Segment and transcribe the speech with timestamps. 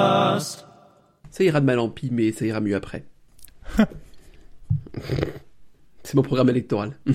[0.00, 0.64] Podcast.
[1.30, 3.04] Ça ira de mal en pis, mais ça ira mieux après.
[6.04, 6.92] c'est mon programme électoral.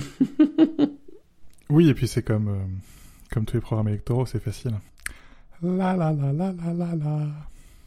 [1.68, 2.58] Oui, et puis c'est comme, euh,
[3.32, 4.70] comme tous les programmes électoraux, c'est facile.
[5.62, 7.26] La la la la la la la.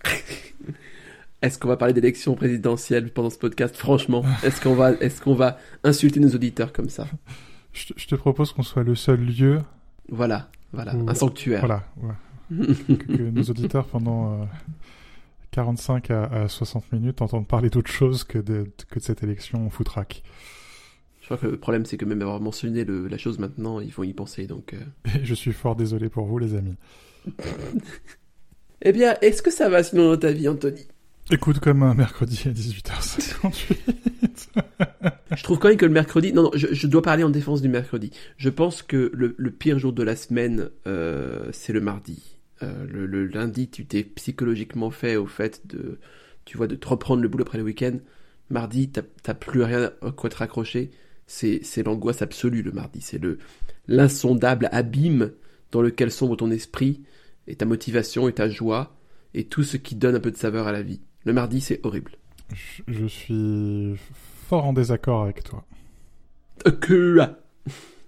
[1.41, 3.77] Est-ce qu'on va parler d'élections présidentielles pendant ce podcast?
[3.77, 7.07] Franchement, est-ce qu'on va, est-ce qu'on va insulter nos auditeurs comme ça?
[7.71, 9.61] Je, te- je te propose qu'on soit le seul lieu,
[10.11, 11.59] Voilà, voilà, Ou- un sanctuaire.
[11.59, 12.13] voilà, ouais,
[12.87, 14.45] que, que nos auditeurs pendant euh,
[15.51, 19.69] 45 à, à 60 minutes entendent parler d'autre chose que de, que de cette élection
[19.69, 20.23] foutraque.
[21.21, 23.91] Je crois que le problème, c'est que même avoir mentionné le- la chose maintenant, ils
[23.93, 24.47] vont y penser.
[24.47, 24.79] Donc, euh.
[25.23, 26.75] Je suis fort désolé pour vous, les amis.
[28.81, 30.87] eh bien, est-ce que ça va sinon dans ta vie, Anthony?
[31.31, 33.77] Écoute, comme un mercredi à 18h58.
[35.35, 36.33] Je trouve quand même que le mercredi.
[36.33, 38.09] Non, non, je, je dois parler en défense du mercredi.
[38.37, 42.39] Je pense que le, le pire jour de la semaine, euh, c'est le mardi.
[42.63, 45.99] Euh, le, le lundi, tu t'es psychologiquement fait au fait de,
[46.45, 47.99] tu vois, de te reprendre le boulot après le week-end.
[48.49, 50.89] Mardi, t'as plus rien à quoi te raccrocher.
[51.27, 53.01] C'est c'est l'angoisse absolue le mardi.
[53.01, 53.37] C'est le
[53.87, 55.31] l'insondable abîme
[55.71, 57.03] dans lequel sombre ton esprit
[57.47, 58.95] et ta motivation et ta joie
[59.35, 61.01] et tout ce qui donne un peu de saveur à la vie.
[61.29, 62.13] Le mardi, c'est horrible.
[62.51, 63.93] je, je suis
[64.47, 65.63] fort en désaccord avec toi.
[66.65, 67.19] Euh, Que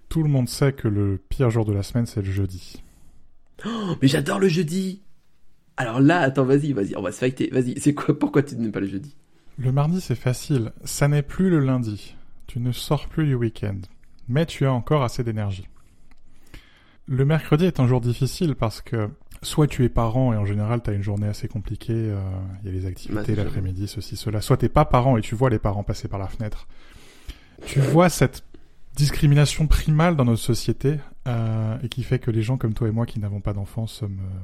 [0.10, 2.82] Tout le monde sait que le pire jour de la semaine, c'est le jeudi.
[3.64, 5.04] Oh, mais j'adore le jeudi.
[5.78, 7.48] Alors là, attends, vas-y, vas-y, on va se fighter.
[7.52, 9.16] Vas-y, c'est quoi Pourquoi tu n'aimes pas le jeudi?
[9.60, 10.72] Le mardi, c'est facile.
[10.84, 12.16] Ça n'est plus le lundi.
[12.48, 13.78] Tu ne sors plus du week-end.
[14.30, 15.68] Mais tu as encore assez d'énergie.
[17.12, 19.10] Le mercredi est un jour difficile parce que
[19.42, 22.22] soit tu es parent et en général tu as une journée assez compliquée, euh,
[22.64, 24.40] il y a les activités c'est l'après-midi, ceci, cela.
[24.40, 26.70] Soit t'es pas parent et tu vois les parents passer par la fenêtre.
[27.66, 28.46] Tu vois cette
[28.96, 32.92] discrimination primale dans notre société euh, et qui fait que les gens comme toi et
[32.92, 34.22] moi qui n'avons pas d'enfants sommes...
[34.22, 34.40] euh,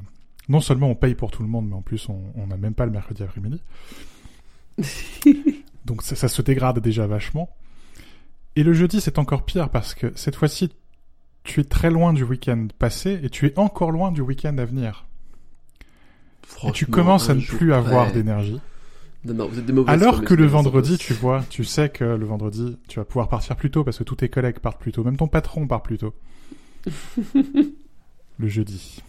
[0.50, 2.74] non seulement on paye pour tout le monde, mais en plus on on n'a même
[2.74, 3.62] pas le mercredi après-midi.
[5.86, 7.50] Donc ça, ça se dégrade déjà vachement.
[8.58, 10.74] Et le jeudi, c'est encore pire parce que cette fois-ci,
[11.48, 14.66] tu es très loin du week-end passé et tu es encore loin du week-end à
[14.66, 15.06] venir.
[16.68, 18.60] Et tu commences à ne plus avoir d'énergie.
[19.26, 22.04] Non, non, vous êtes des mauvaises Alors que le vendredi, tu vois, tu sais que
[22.04, 24.92] le vendredi, tu vas pouvoir partir plus tôt parce que tous tes collègues partent plus
[24.92, 25.04] tôt.
[25.04, 26.14] Même ton patron part plus tôt.
[27.36, 29.02] le jeudi.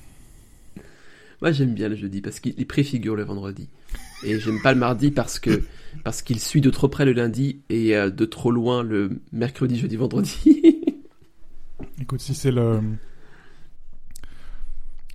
[1.40, 3.68] Moi, j'aime bien le jeudi parce qu'il il préfigure le vendredi.
[4.24, 5.62] Et j'aime pas le mardi parce que
[6.04, 9.78] parce qu'il suit de trop près le lundi et euh, de trop loin le mercredi,
[9.78, 10.77] jeudi, vendredi.
[12.00, 12.80] Écoute, si c'est le...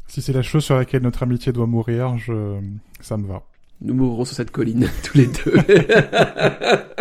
[0.08, 2.60] Si c'est la chose sur laquelle notre amitié doit mourir, je...
[3.02, 3.44] ça me va.
[3.82, 5.54] Nous mourrons sur cette colline tous les deux.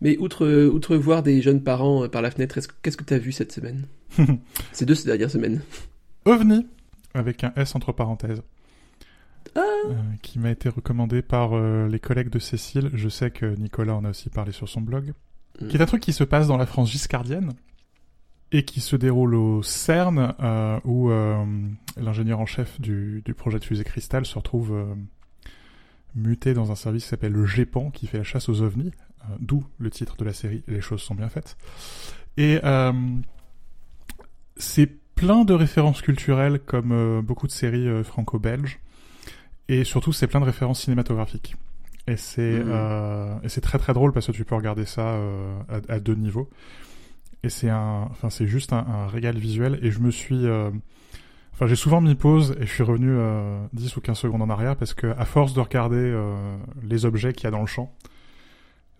[0.00, 3.04] Mais outre, outre voir des jeunes parents euh, par la fenêtre, est-ce que- qu'est-ce que
[3.04, 3.86] tu as vu cette semaine?
[4.72, 5.60] Ces deux dernières semaines.
[6.24, 6.66] OVNI,
[7.14, 8.42] avec un S entre parenthèses,
[9.56, 9.60] euh,
[10.22, 12.90] qui m'a été recommandé par euh, les collègues de Cécile.
[12.94, 15.12] Je sais que Nicolas en a aussi parlé sur son blog.
[15.60, 15.68] Mm.
[15.68, 17.52] Qui est un truc qui se passe dans la France giscardienne
[18.52, 21.42] et qui se déroule au CERN, euh, où euh,
[21.96, 24.94] l'ingénieur en chef du, du projet de fusée Cristal se retrouve euh,
[26.14, 28.92] muté dans un service qui s'appelle le GEPAN, qui fait la chasse aux ovnis,
[29.40, 31.56] d'où le titre de la série Les choses sont bien faites.
[32.36, 32.60] Et
[34.56, 38.80] c'est plein de références culturelles comme beaucoup de séries franco-belges,
[39.68, 41.56] et surtout c'est plein de références cinématographiques.
[42.06, 42.64] Et c'est Mhm.
[42.68, 45.16] euh, et c'est très très drôle parce que tu peux regarder ça
[45.68, 46.50] à, à deux niveaux.
[47.44, 49.78] Et c'est un, enfin c'est juste un, un régal visuel.
[49.82, 50.70] Et je me suis, euh,
[51.52, 54.50] enfin j'ai souvent mis pause et je suis revenu euh, 10 ou 15 secondes en
[54.50, 57.66] arrière parce que à force de regarder euh, les objets qu'il y a dans le
[57.66, 57.94] champ,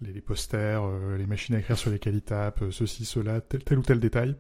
[0.02, 3.40] les, les posters, euh, les machines à écrire sur lesquelles il tape, euh, ceci, cela,
[3.40, 4.34] tel, tel ou tel détail,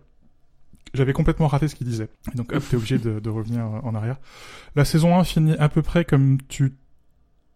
[0.94, 2.08] j'avais complètement raté ce qu'il disait.
[2.32, 4.18] Et donc hop, t'es obligé de, de revenir euh, en arrière.
[4.76, 6.74] La saison 1 finit à peu près comme tu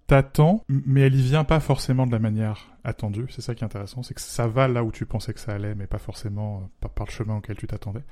[0.06, 3.26] t'attends, mais elle y vient pas forcément de la manière attendue.
[3.30, 5.52] C'est ça qui est intéressant, c'est que ça va là où tu pensais que ça
[5.52, 8.02] allait, mais pas forcément euh, par, par le chemin auquel tu t'attendais.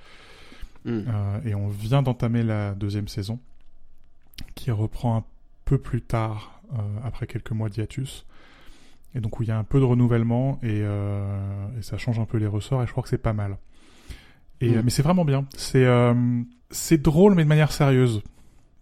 [0.85, 0.91] Mm.
[1.09, 3.39] Euh, et on vient d'entamer la deuxième saison,
[4.55, 5.25] qui reprend un
[5.65, 8.27] peu plus tard, euh, après quelques mois d'hiatus.
[9.15, 12.19] Et donc où il y a un peu de renouvellement et, euh, et ça change
[12.19, 13.59] un peu les ressorts et je crois que c'est pas mal.
[14.61, 14.75] Et, Mm.
[14.79, 15.47] euh, mais c'est vraiment bien.
[15.57, 15.87] C'est
[16.71, 18.23] c'est drôle mais de manière sérieuse.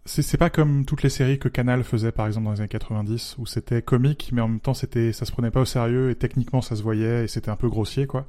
[0.04, 2.69] C'est c'est pas comme toutes les séries que Canal faisait par exemple dans les années
[2.69, 6.10] 90 où c'était comique mais en même temps c'était ça se prenait pas au sérieux
[6.10, 8.26] et techniquement ça se voyait et c'était un peu grossier quoi.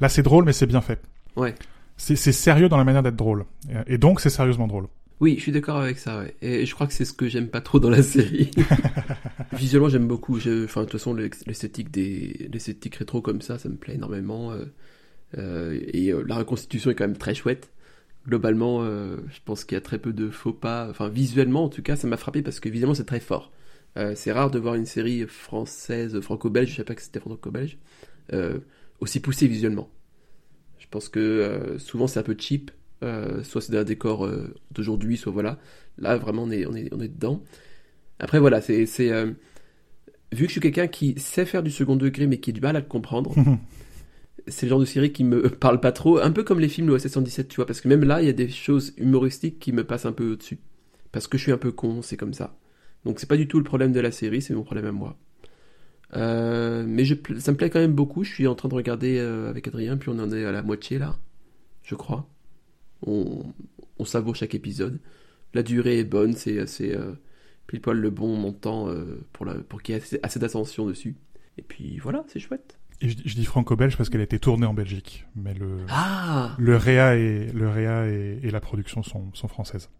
[0.00, 1.00] Là c'est drôle mais c'est bien fait.
[1.36, 1.54] Ouais.
[1.96, 3.46] C'est c'est sérieux dans la manière d'être drôle
[3.86, 4.88] et, donc c'est sérieusement drôle.
[5.18, 6.34] Oui, je suis d'accord avec ça, ouais.
[6.42, 8.50] Et je crois que c'est ce que j'aime pas trop dans la série.
[9.54, 10.38] Visuellement, j'aime beaucoup.
[10.38, 14.52] Je- Enfin, de toute façon, l'esthétique des, l'esthétique rétro comme ça, ça me plaît énormément.
[14.52, 14.66] euh,
[15.38, 17.70] euh, et euh, la reconstitution est quand même très chouette.
[18.26, 20.88] Globalement, euh, je pense qu'il y a très peu de faux pas.
[20.90, 23.52] Enfin, visuellement, en tout cas, ça m'a frappé parce que visuellement, c'est très fort.
[23.96, 27.78] Euh, c'est rare de voir une série française, franco-belge, je sais pas que c'était franco-belge,
[28.32, 28.58] euh,
[29.00, 29.88] aussi poussée visuellement.
[30.78, 32.70] Je pense que souvent c'est un peu cheap,
[33.42, 34.28] soit c'est un décor
[34.70, 35.58] d'aujourd'hui, soit voilà.
[35.98, 37.42] Là, vraiment, on est, on est, on est dedans.
[38.18, 38.84] Après, voilà, c'est.
[38.84, 39.36] vu
[40.32, 42.76] que je suis quelqu'un qui sait faire du second degré, mais qui a du mal
[42.76, 43.34] à le comprendre,
[44.48, 46.88] c'est le genre de série qui me parle pas trop, un peu comme les films
[46.88, 49.72] de 77 tu vois, parce que même là, il y a des choses humoristiques qui
[49.72, 50.58] me passent un peu au-dessus.
[51.12, 52.58] Parce que je suis un peu con, c'est comme ça.
[53.04, 55.16] Donc c'est pas du tout le problème de la série, c'est mon problème à moi.
[56.14, 59.18] Euh, mais je, ça me plaît quand même beaucoup, je suis en train de regarder
[59.18, 61.16] euh, avec Adrien, puis on en est à la moitié là,
[61.82, 62.28] je crois.
[63.02, 63.44] On,
[63.98, 65.00] on savoure chaque épisode.
[65.54, 67.12] La durée est bonne, c'est assez euh,
[67.66, 68.88] pile poil le bon montant
[69.32, 71.16] pour, pour qu'il y ait assez, assez d'attention dessus.
[71.58, 72.78] Et puis voilà, c'est chouette.
[73.00, 76.76] Et je, dis franco-belge parce qu'elle a été tournée en Belgique, mais le ah le
[76.76, 79.90] réa et le réa et, la production sont, sont françaises.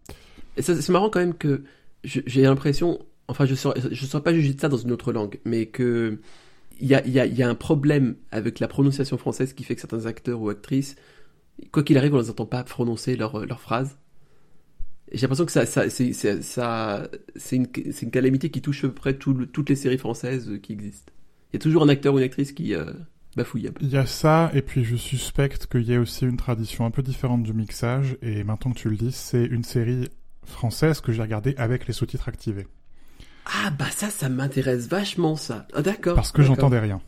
[0.59, 1.63] C'est marrant quand même que
[2.03, 5.39] j'ai l'impression, enfin je ne je saurais pas juger de ça dans une autre langue,
[5.45, 6.19] mais que
[6.79, 9.75] il y a, y, a, y a un problème avec la prononciation française qui fait
[9.75, 10.95] que certains acteurs ou actrices,
[11.71, 13.97] quoi qu'il arrive, on ne les entend pas prononcer leurs leur phrases.
[15.11, 15.87] J'ai l'impression que ça, ça
[17.35, 21.13] c'est une, une calamité qui touche à peu près toutes les séries françaises qui existent.
[21.51, 22.91] Il y a toujours un acteur ou une actrice qui euh,
[23.35, 23.83] bafouille un peu.
[23.83, 26.91] Il y a ça, et puis je suspecte qu'il y a aussi une tradition un
[26.91, 30.09] peu différente du mixage, et maintenant que tu le dis, c'est une série
[30.43, 32.67] française que j'ai regardée avec les sous-titres activés.
[33.45, 35.67] Ah bah ça, ça m'intéresse vachement ça.
[35.73, 36.15] Ah, d'accord.
[36.15, 37.01] Parce que j'entendais rien.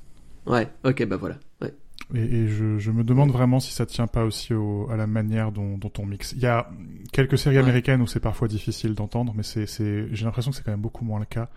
[0.45, 1.37] Ouais, ok, bah voilà.
[1.61, 1.73] Ouais.
[2.15, 6.05] Et, je, me demande vraiment si ça tient pas aussi à la manière dont, on
[6.05, 6.31] mixe.
[6.31, 6.69] Il y a
[7.11, 10.71] quelques séries américaines où c'est parfois difficile d'entendre, mais c'est, j'ai l'impression que c'est quand
[10.71, 11.49] même beaucoup moins le cas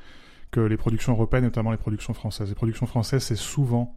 [0.52, 2.48] que les productions européennes, notamment les productions françaises.
[2.48, 3.96] Les productions françaises, c'est souvent,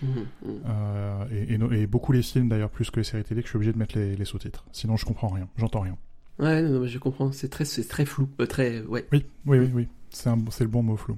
[0.00, 0.48] mmh, mmh.
[0.68, 3.72] Euh, et, beaucoup les films d'ailleurs, plus que les séries télé, que je suis obligé
[3.72, 4.64] de mettre les, sous-titres.
[4.70, 5.96] Sinon, je comprends rien, j'entends rien.
[6.38, 7.32] Ouais, non, je comprends.
[7.32, 9.06] C'est très, très flou, euh, très, ouais.
[9.12, 9.88] Oui, oui, oui, oui.
[10.10, 11.16] C'est, c'est le bon mot flou.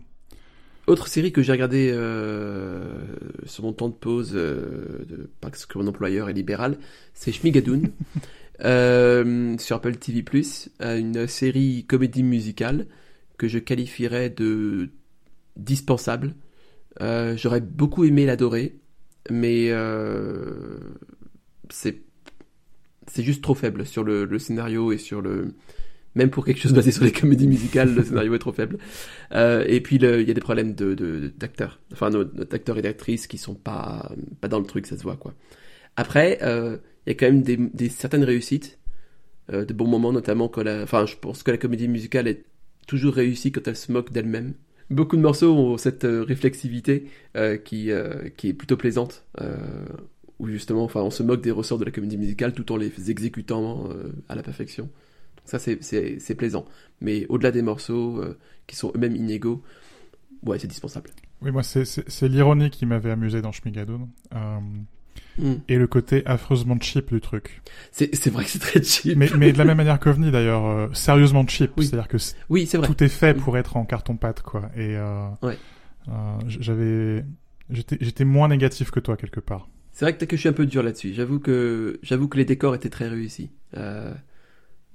[0.86, 3.00] Autre série que j'ai regardée euh,
[3.44, 6.78] sur mon temps de pause, de, parce que mon employeur est libéral,
[7.12, 7.82] c'est Schmigadoon
[9.58, 10.24] sur Apple TV+,
[10.80, 12.86] une série comédie musicale
[13.36, 14.90] que je qualifierais de
[15.56, 16.34] dispensable.
[17.00, 18.78] Euh, j'aurais beaucoup aimé l'adorer,
[19.30, 20.78] mais euh,
[21.68, 22.02] c'est
[23.18, 25.54] juste trop faible sur le, scénario et sur le
[26.14, 28.78] même pour quelque chose basé sur les comédies musicales, le scénario est trop faible.
[29.32, 33.26] Euh, et puis il y a des problèmes de d'acteurs, enfin notre acteurs et d'actrices
[33.26, 34.10] qui sont pas
[34.40, 35.34] pas dans le truc, ça se voit quoi.
[35.96, 38.78] Après, il y a quand même des, des certaines réussites,
[39.50, 42.44] de bons moments notamment quand la, enfin je pense que la comédie musicale est
[42.86, 44.54] toujours réussie quand elle se moque d'elle-même.
[44.90, 49.24] Beaucoup de morceaux ont cette euh, réflexivité euh, qui, euh, qui est plutôt plaisante,
[50.38, 53.10] où justement enfin, on se moque des ressorts de la comédie musicale tout en les
[53.10, 53.88] exécutant
[54.28, 54.90] à la perfection.
[55.44, 56.66] Ça c'est plaisant.
[57.00, 58.22] Mais au-delà des morceaux
[58.66, 59.62] qui sont eux-mêmes inégaux,
[60.44, 61.10] ouais c'est dispensable.
[61.42, 64.08] Oui, moi c'est l'ironie qui m'avait amusé dans Schmigadoon.
[65.38, 65.56] Hmm.
[65.68, 67.60] et le côté affreusement cheap du truc.
[67.92, 69.16] C'est vrai que c'est très cheap.
[69.16, 71.72] Mais, mais de la même manière qu'OVNI d'ailleurs, euh, sérieusement cheap.
[71.76, 71.86] Oui.
[71.86, 72.16] C'est-à-dire que
[72.48, 72.86] oui, c'est vrai.
[72.86, 74.70] tout est fait pour être en carton-pâte, quoi.
[74.76, 75.58] Et euh, ouais.
[76.08, 76.12] euh,
[76.46, 77.24] j'avais,
[77.70, 79.68] j'étais moins négatif que toi quelque part.
[79.92, 81.12] C'est vrai que, que je suis un peu dur là-dessus.
[81.14, 83.50] J'avoue que j'avoue que les décors étaient très réussis.
[83.76, 84.12] Euh,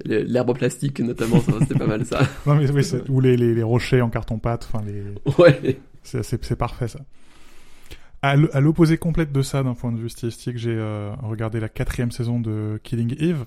[0.05, 2.21] L'herbe en plastique notamment, c'était pas mal ça.
[2.47, 5.03] Non mais oui, ou les, les, les rochers en carton-pâte, enfin les.
[5.37, 5.79] Ouais.
[6.03, 6.99] C'est parfait ça.
[8.23, 12.11] À l'opposé complète de ça, d'un point de vue stylistique, j'ai euh, regardé la quatrième
[12.11, 13.45] saison de Killing Eve.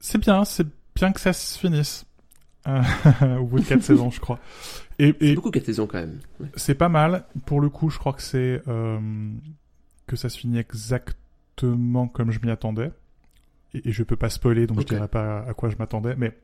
[0.00, 2.04] C'est bien, c'est bien que ça se finisse.
[2.66, 2.82] Euh,
[3.38, 4.40] au bout de quatre saisons, je crois.
[4.98, 6.18] Et, et beaucoup quatre saisons quand même.
[6.56, 7.24] C'est pas mal.
[7.46, 8.98] Pour le coup, je crois que c'est euh,
[10.06, 12.90] que ça se finit exactement comme je m'y attendais.
[13.74, 16.36] Et, je peux pas spoiler, donc je dirais pas à quoi je m'attendais, mais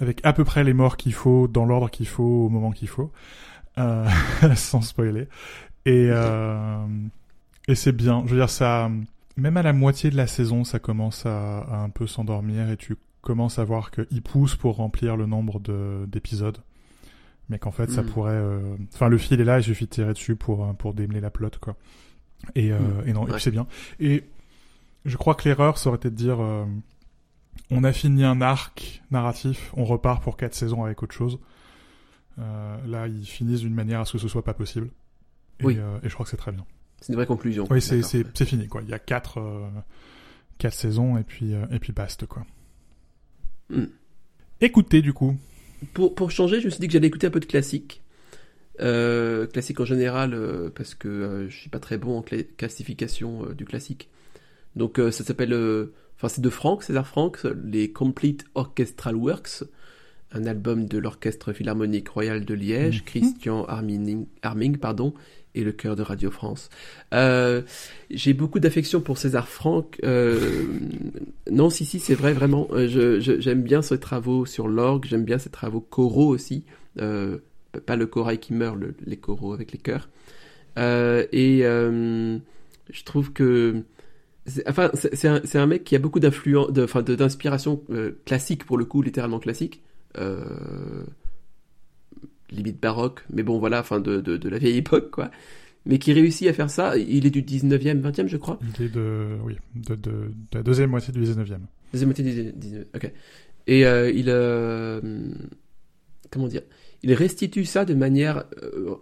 [0.00, 2.88] avec à peu près les morts qu'il faut, dans l'ordre qu'il faut, au moment qu'il
[2.88, 3.12] faut,
[3.78, 4.08] euh,
[4.56, 5.28] sans spoiler.
[5.86, 6.86] Et, euh,
[7.68, 8.22] et c'est bien.
[8.26, 8.90] Je veux dire, ça,
[9.36, 12.76] même à la moitié de la saison, ça commence à, à un peu s'endormir et
[12.76, 15.60] tu commences à voir qu'il pousse pour remplir le nombre
[16.06, 16.58] d'épisodes.
[17.48, 18.06] Mais qu'en fait, ça hmm.
[18.06, 18.32] pourrait.
[18.32, 21.30] Euh, enfin, le fil est là, il suffit de tirer dessus pour, pour démêler la
[21.30, 21.76] plot, quoi.
[22.54, 23.08] Et, euh, hmm.
[23.08, 23.66] et non, et c'est bien.
[24.00, 24.24] Et
[25.04, 26.64] je crois que l'erreur, ça aurait été de dire euh,
[27.70, 31.38] on a fini un arc narratif, on repart pour quatre saisons avec autre chose.
[32.38, 34.90] Euh, là, ils finissent d'une manière à ce que ce soit pas possible.
[35.62, 35.78] Oui.
[35.78, 36.64] Euh, et je crois que c'est très bien.
[37.00, 37.66] C'est une vraie conclusion.
[37.70, 38.82] Oui, c'est c'est fini quoi.
[38.82, 39.68] Il y a quatre euh,
[40.58, 42.46] quatre saisons et puis euh, et puis basta quoi.
[43.68, 43.86] Hmm.
[44.60, 45.36] Écoutez du coup.
[45.92, 48.02] Pour pour changer, je me suis dit que j'allais écouter un peu de classique.
[48.80, 50.38] Euh, classique en général
[50.74, 52.22] parce que je suis pas très bon en
[52.56, 54.08] classification du classique.
[54.74, 55.54] Donc ça s'appelle
[56.16, 59.64] enfin c'est de Franck, César Franck, les Complete Orchestral Works,
[60.32, 63.04] un album de l'Orchestre Philharmonique Royal de Liège, mhm.
[63.04, 65.14] Christian Arming, Arming pardon,
[65.56, 66.68] et le chœur de Radio France.
[67.12, 67.62] Euh,
[68.10, 69.98] j'ai beaucoup d'affection pour César Franck.
[70.04, 70.64] Euh,
[71.50, 72.68] non, si, si, c'est vrai, vraiment.
[72.72, 76.64] Euh, j'aime bien ses travaux sur l'orgue, j'aime bien ses travaux choraux aussi.
[76.94, 80.08] pas le corail qui meurt, les choraux avec les chœurs.
[80.76, 83.82] et je trouve que
[84.68, 87.82] enfin c'est un, mec qui a beaucoup d'influence enfin d'inspiration
[88.24, 89.82] classique pour le coup littéralement classique
[92.50, 95.30] limite baroque, mais bon voilà, enfin de, de, de, la vieille époque quoi.
[95.84, 98.58] Mais qui réussit à faire ça, il est du 19e, 20e je crois.
[98.78, 101.58] Il est de, oui, de, de, la deuxième moitié du 19e.
[101.92, 103.12] Deuxième moitié du 19e, ok.
[103.66, 105.00] Et euh, il, euh,
[106.30, 106.62] comment dire,
[107.02, 108.96] il restitue ça de manière euh,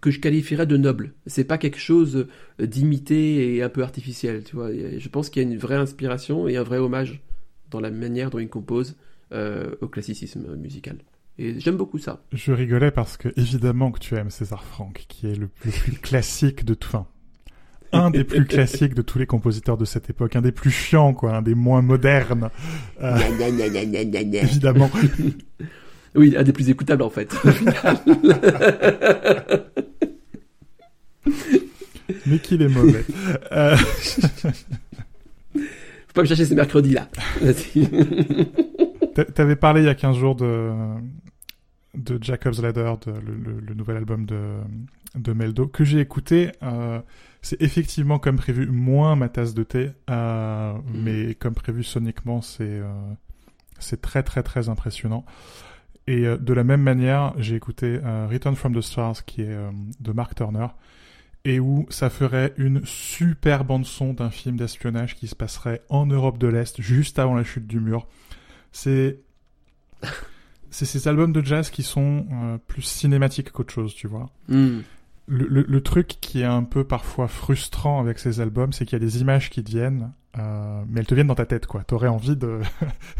[0.00, 1.14] que je qualifierais de noble.
[1.26, 2.26] C'est pas quelque chose
[2.58, 4.70] d'imité et un peu artificiel, tu vois.
[4.72, 7.22] Je pense qu'il y a une vraie inspiration et un vrai hommage
[7.70, 8.96] dans la manière dont il compose
[9.80, 10.98] au classicisme musical.
[11.38, 12.22] Et j'aime beaucoup ça.
[12.32, 16.64] Je rigolais parce que évidemment que tu aimes César Franck, qui est le plus, classique
[16.64, 16.88] de tout.
[16.88, 17.06] Enfin,
[17.92, 21.12] un des plus classiques de tous les compositeurs de cette époque, un des plus chiants,
[21.12, 22.50] quoi, un des moins modernes.
[23.02, 23.18] Euh,
[24.32, 24.90] évidemment.
[26.16, 27.34] Oui, un des plus écoutables en fait.
[32.26, 33.04] Mais qu'il est mauvais.
[33.50, 33.76] Euh...
[33.76, 35.58] Faut
[36.14, 37.08] pas me chercher ces mercredis là.
[39.34, 40.70] T'avais parlé il y a 15 jours de,
[41.94, 44.58] de Jacob's Ladder, de, le, nouvel album de,
[45.14, 46.52] de Meldo, que j'ai écouté.
[46.62, 47.00] Euh,
[47.42, 50.82] c'est effectivement, comme prévu, moins ma tasse de thé, euh, mm.
[50.94, 52.90] mais comme prévu soniquement, c'est euh,
[53.78, 55.24] c'est très très très impressionnant.
[56.06, 57.98] Et de la même manière, j'ai écouté
[58.30, 59.56] Return from the Stars, qui est
[60.00, 60.66] de Mark Turner,
[61.46, 66.04] et où ça ferait une super bande son d'un film d'espionnage qui se passerait en
[66.04, 68.06] Europe de l'Est, juste avant la chute du mur.
[68.70, 69.20] C'est
[70.74, 74.26] c'est ces albums de jazz qui sont euh, plus cinématiques qu'autre chose, tu vois.
[74.48, 74.80] Hmm.
[75.28, 79.02] Le, le, truc qui est un peu parfois frustrant avec ces albums, c'est qu'il y
[79.02, 81.84] a des images qui te viennent, euh, mais elles te viennent dans ta tête, quoi.
[81.84, 82.60] T'aurais envie de,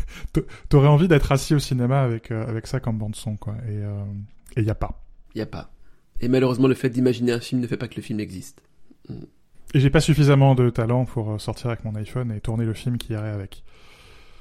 [0.69, 3.55] t'aurais envie d'être assis au cinéma avec euh, avec ça comme bande son, quoi.
[3.69, 3.81] Et
[4.61, 5.01] il y a pas.
[5.37, 5.71] Il y a pas.
[6.21, 8.63] Et malheureusement, le fait d'imaginer un film ne fait pas que le film existe.
[9.09, 9.27] Hmm.
[9.75, 12.99] Et j'ai pas suffisamment de talent pour sortir avec mon iPhone et tourner le film
[12.99, 13.63] qui irait avec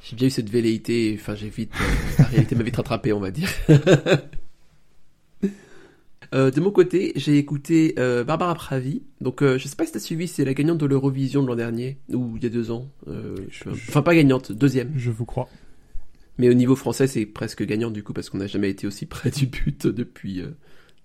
[0.04, 1.86] j'ai bien eu cette velléité, enfin j'ai vite, euh,
[2.20, 3.50] la réalité m'a vite rattrapé, on va dire.
[6.34, 9.04] euh, de mon côté, j'ai écouté euh, Barbara Pravi.
[9.22, 11.98] Donc, je sais pas si t'as suivi, c'est la gagnante de l'Eurovision de l'an dernier,
[12.10, 12.90] ou il y a deux ans.
[13.68, 14.92] Enfin, pas gagnante, deuxième.
[14.98, 15.48] Je vous crois.
[16.38, 19.06] Mais au niveau français, c'est presque gagnant du coup, parce qu'on n'a jamais été aussi
[19.06, 20.44] près du but depuis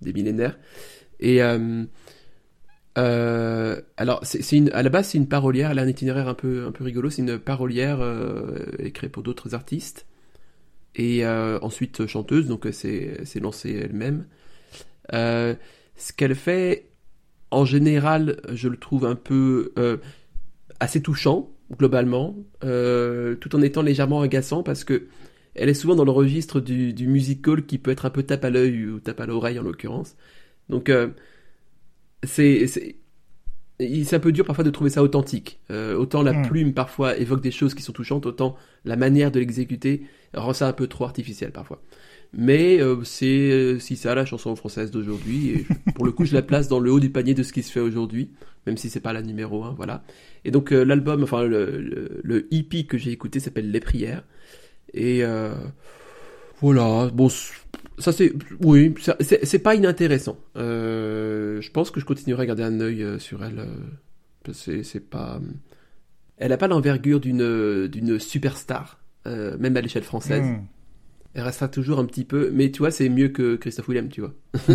[0.00, 0.58] des millénaires.
[1.20, 1.40] Et
[2.98, 5.70] euh, alors, c'est à la base, c'est une parolière.
[5.70, 7.10] Elle a un itinéraire un peu, un peu rigolo.
[7.10, 10.06] C'est une parolière euh, écrite pour d'autres artistes.
[10.96, 14.26] Et euh, ensuite chanteuse, donc c'est lancée elle-même.
[15.12, 16.90] ce qu'elle fait,
[17.50, 19.72] en général, je le trouve un peu
[20.80, 25.06] assez touchant, globalement, tout en étant légèrement agaçant parce que
[25.54, 28.44] elle est souvent dans le registre du, du musical qui peut être un peu tape
[28.44, 30.16] à l'œil ou tape à l'oreille en l'occurrence.
[30.68, 30.90] Donc
[32.22, 32.66] c'est
[33.80, 35.60] c'est un peu dur parfois de trouver ça authentique.
[35.70, 36.48] Euh, autant la hmm.
[36.48, 40.02] plume parfois évoque des choses qui sont touchantes, autant la manière de l'exécuter
[40.34, 41.80] rend ça un peu trop artificiel parfois.
[42.32, 45.50] Mais euh, c'est euh, si ça la chanson française d'aujourd'hui.
[45.50, 47.62] Et pour le coup, je la place dans le haut du panier de ce qui
[47.62, 48.32] se fait aujourd'hui,
[48.66, 50.02] même si c'est pas la numéro 1, voilà.
[50.44, 54.24] Et donc l'album, enfin le, le, le, EP que j'ai écouté s'appelle Les Prières.
[54.92, 55.22] Et
[56.60, 57.28] voilà, bon,
[57.98, 60.38] ça c'est, oui, c'est pas inintéressant.
[60.56, 63.58] Euh, je pense que je continuerai à garder un œil euh, sur elle.
[63.58, 65.40] Euh, c'est pas,
[66.38, 70.46] elle a pas l'envergure d'une d'une superstar, même à l'échelle française.
[70.46, 70.64] Hmm.
[71.34, 74.22] Elle restera toujours un petit peu, mais tu vois, c'est mieux que Christophe Willem, tu
[74.22, 74.32] vois,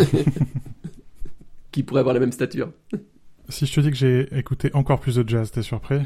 [1.72, 2.72] qui pourrait avoir la même stature.
[3.50, 6.02] Si je te dis que j'ai écouté encore plus de jazz, t'es surpris?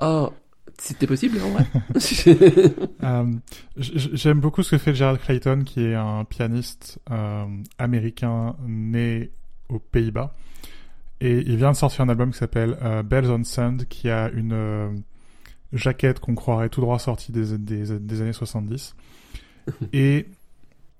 [0.00, 0.30] Oh,
[0.78, 1.66] c'était possible en vrai.
[3.04, 3.32] Euh,
[3.76, 7.44] j'aime beaucoup ce que fait Gerald Clayton, qui est un pianiste euh,
[7.78, 9.30] américain né
[9.68, 10.34] aux Pays-Bas.
[11.20, 14.28] Et il vient de sortir un album qui s'appelle euh, Bells on Sand, qui a
[14.30, 15.02] une
[15.72, 18.96] jaquette qu'on croirait tout droit sortie des, des, des années 70.
[19.92, 20.26] Et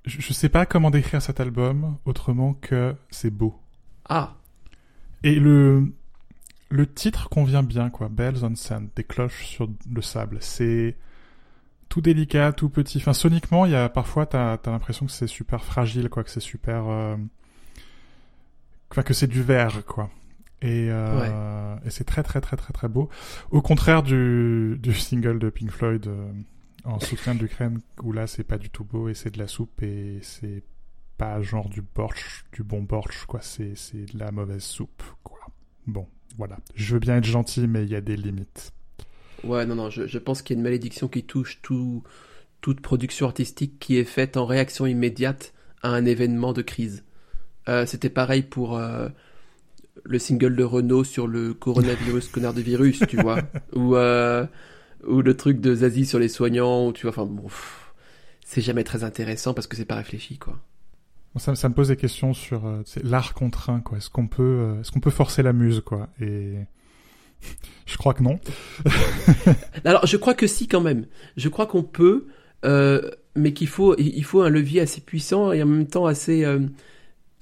[0.04, 3.58] je, je sais pas comment décrire cet album autrement que c'est beau.
[4.08, 4.36] Ah.
[5.24, 5.92] Et le,
[6.68, 8.08] le titre convient bien, quoi.
[8.08, 10.38] Bells on Sand, des cloches sur le sable.
[10.40, 10.96] C'est
[11.88, 12.98] tout délicat, tout petit.
[12.98, 16.30] Enfin, soniquement, il y a parfois, t'as as, l'impression que c'est super fragile, quoi, que
[16.30, 17.16] c'est super, euh...
[18.90, 20.10] enfin, que c'est du verre, quoi.
[20.62, 23.10] Et, euh, et c'est très très très très très beau.
[23.50, 26.32] Au contraire du, du single de Pink Floyd euh,
[26.84, 29.48] en soutien de l'Ukraine, où là c'est pas du tout beau et c'est de la
[29.48, 30.62] soupe et c'est
[31.18, 33.40] pas genre du borsch, du bon borsch, quoi.
[33.42, 35.38] C'est, c'est de la mauvaise soupe, quoi.
[35.86, 36.08] Bon,
[36.38, 36.58] voilà.
[36.74, 38.72] Je veux bien être gentil, mais il y a des limites.
[39.44, 42.02] Ouais, non, non, je, je pense qu'il y a une malédiction qui touche tout,
[42.60, 45.52] toute production artistique qui est faite en réaction immédiate
[45.82, 47.04] à un événement de crise.
[47.68, 49.08] Euh, c'était pareil pour euh,
[50.04, 53.40] le single de Renault sur le coronavirus, connard de virus, tu vois.
[53.74, 54.46] Ou, euh,
[55.06, 57.48] ou le truc de Zazie sur les soignants, ou tu vois, enfin bon,
[58.44, 60.58] c'est jamais très intéressant parce que c'est pas réfléchi, quoi.
[61.38, 63.98] Ça, ça me pose des questions sur euh, l'art contraint, quoi.
[63.98, 66.08] Est-ce qu'on peut, euh, est-ce qu'on peut forcer la muse, quoi?
[66.20, 66.54] Et
[67.86, 68.38] je crois que non.
[69.84, 71.06] Alors, je crois que si, quand même.
[71.36, 72.26] Je crois qu'on peut,
[72.64, 76.44] euh, mais qu'il faut, il faut un levier assez puissant et en même temps assez.
[76.44, 76.60] euh,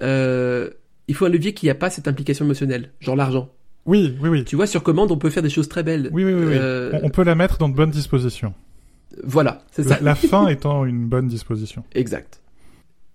[0.03, 0.71] euh,
[1.07, 3.51] il faut un levier qui n'a pas cette implication émotionnelle, genre l'argent.
[3.87, 4.45] Oui, oui, oui.
[4.45, 6.09] Tu vois, sur commande, on peut faire des choses très belles.
[6.13, 6.45] Oui, oui, oui.
[6.47, 6.59] oui.
[6.59, 8.55] On, on peut la mettre dans de bonnes dispositions.
[9.23, 9.97] Voilà, c'est ça.
[9.97, 11.85] La, la fin étant une bonne disposition.
[11.95, 12.41] Exact.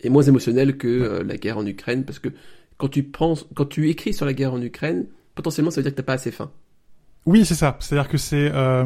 [0.02, 2.30] Et moins émotionnel que euh, la guerre en Ukraine, parce que
[2.78, 5.92] quand tu penses, quand tu écris sur la guerre en Ukraine, potentiellement, ça veut dire
[5.92, 6.52] que t'as pas assez faim.
[7.26, 7.78] Oui, c'est ça.
[7.80, 8.86] C'est-à-dire que c'est euh,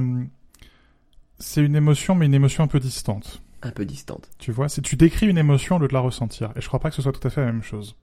[1.40, 3.42] c'est une émotion, mais une émotion un peu distante.
[3.62, 4.30] Un peu distante.
[4.40, 6.52] Tu vois, c'est tu décris une émotion au lieu de la ressentir.
[6.56, 7.96] Et je crois pas que ce soit tout à fait la même chose.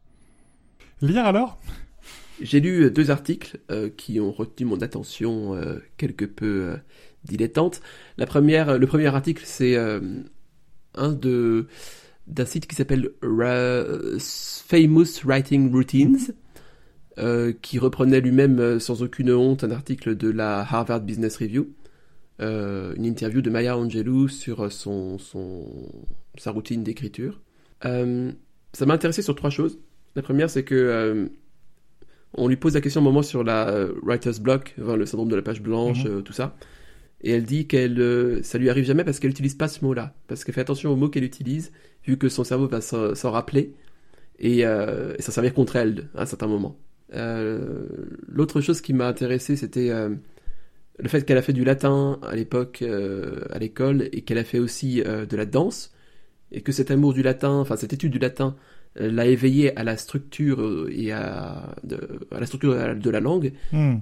[1.02, 1.59] Lire alors?
[2.40, 6.76] J'ai lu euh, deux articles euh, qui ont retenu mon attention euh, quelque peu euh,
[7.25, 7.83] dilettante.
[8.17, 10.00] La première, le premier article, c'est euh,
[10.95, 11.67] un de
[12.30, 13.10] d'un site qui s'appelle
[14.68, 16.18] Famous Writing Routines,
[17.18, 21.68] euh, qui reprenait lui-même euh, sans aucune honte un article de la Harvard Business Review,
[22.40, 25.66] euh, une interview de Maya Angelou sur son, son
[26.38, 27.40] sa routine d'écriture.
[27.84, 28.32] Euh,
[28.72, 29.78] ça m'a intéressé sur trois choses.
[30.16, 31.28] La première, c'est que
[32.34, 35.37] on lui pose la question un moment sur la writer's block, enfin, le syndrome de
[35.37, 36.10] la page blanche, Mhm.
[36.10, 36.54] euh, tout ça.
[37.22, 40.14] Et elle dit qu'elle, euh, ça lui arrive jamais parce qu'elle n'utilise pas ce mot-là,
[40.26, 41.70] parce qu'elle fait attention aux mots qu'elle utilise,
[42.06, 43.74] vu que son cerveau va s'en rappeler
[44.38, 46.78] et, euh, et ça servir contre elle à un certain moment.
[47.14, 47.87] Euh,
[48.28, 50.11] L'autre chose qui m'a intéressé, c'était euh,
[50.98, 54.44] le fait qu'elle a fait du latin à l'époque euh, à l'école et qu'elle a
[54.44, 55.92] fait aussi de la danse
[56.52, 58.56] et que cet amour du latin, enfin cette étude du latin,
[58.96, 63.96] l'a éveillée à la structure et à, de- la structure de la langue Hmm.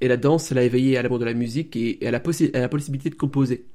[0.00, 2.54] Et la danse l'a éveillée à l'amour de la musique et, et à, la possi-
[2.56, 3.66] à la possibilité de composer.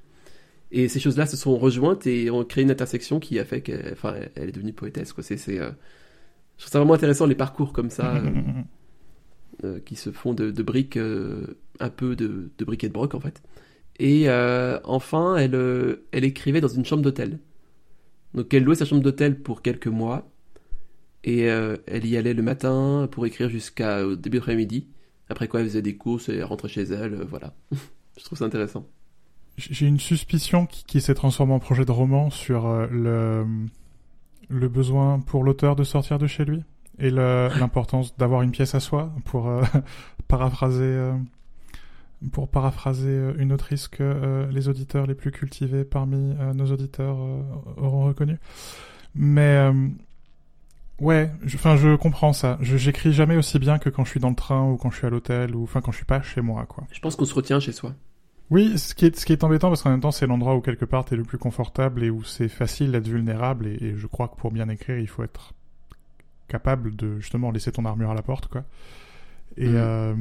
[0.72, 3.90] Et ces choses-là se sont rejointes et ont créé une intersection qui a fait qu'elle
[3.94, 5.14] enfin, elle est devenue poétesse.
[5.14, 5.24] Quoi.
[5.24, 5.72] C'est, c'est, euh,
[6.58, 8.32] je trouve ça vraiment intéressant les parcours comme ça euh,
[9.64, 13.14] euh, qui se font de, de briques, un peu de, de briques et de broc
[13.16, 13.42] en fait.
[14.00, 14.30] Et
[14.84, 15.56] enfin, elle,
[16.12, 17.40] elle écrivait dans une chambre d'hôtel.
[18.34, 20.30] Donc elle louait sa chambre d'hôtel pour quelques mois
[21.24, 24.88] et euh, elle y allait le matin pour écrire jusqu'au début d'après-midi.
[25.30, 27.54] Après quoi, elle faisait des courses et elle rentrait chez elle, euh, voilà.
[28.18, 28.88] je trouve ça intéressant.
[29.58, 33.46] J'ai une suspicion qui, qui s'est transformée en projet de roman sur euh, le,
[34.50, 36.64] le besoin pour l'auteur de sortir de chez lui
[37.00, 39.64] et l'importance d'avoir une pièce à soi pour euh,
[40.28, 41.14] paraphraser euh,
[42.32, 47.18] pour paraphraser une autrice que euh, les auditeurs les plus cultivés parmi nos auditeurs
[47.78, 48.40] auront reconnu.
[49.14, 49.72] Mais
[51.00, 52.58] ouais, je- enfin je, comprends ça.
[52.62, 54.98] Je j'écris jamais aussi bien que quand je suis dans le train ou quand je
[54.98, 56.86] suis à l'hôtel ou enfin quand je suis pas chez moi quoi.
[56.92, 57.94] Je pense qu'on se retient chez soi.
[58.52, 60.62] Oui, ce qui est, ce qui est embêtant parce qu'en même temps c'est l'endroit où
[60.62, 64.06] quelque part t'es le plus confortable et où c'est facile d'être vulnérable et, et je
[64.08, 65.54] crois que pour bien écrire il faut être
[66.48, 68.64] capable de justement laisser ton armure à la porte quoi.
[69.58, 69.74] Et, Mhm.
[69.76, 70.16] euh,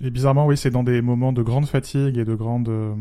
[0.00, 2.94] et bizarrement oui c'est dans des moments de grande fatigue et de grande euh,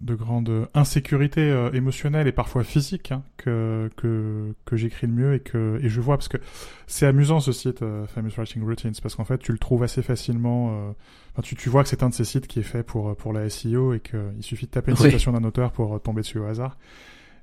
[0.00, 5.34] de grande insécurité euh, émotionnelle et parfois physique hein, que que que j'écris le mieux
[5.34, 6.38] et que et je vois parce que
[6.86, 10.02] c'est amusant ce site euh, Famous Writing Routines parce qu'en fait tu le trouves assez
[10.02, 10.90] facilement euh,
[11.32, 13.14] enfin, tu, tu vois que c'est un de ces sites qui est fait pour euh,
[13.14, 15.04] pour la SEO et qu'il suffit de taper une Oui.
[15.04, 16.76] citation d'un auteur pour euh, tomber dessus au hasard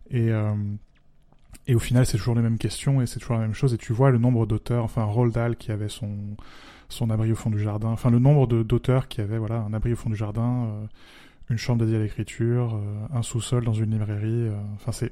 [0.10, 0.52] et euh,
[1.68, 3.78] et au final c'est toujours les mêmes questions et c'est toujours la même chose et
[3.78, 6.18] tu vois le nombre d'auteurs enfin Roald Dahl qui avait son
[6.90, 9.74] son abri au fond du jardin enfin le nombre de d'auteurs qui avaient voilà un
[9.74, 10.86] abri au fond du jardin euh,
[11.50, 14.48] une chambre dédiée à l'écriture, euh, un sous-sol dans une librairie.
[14.48, 15.12] euh, Enfin, c'est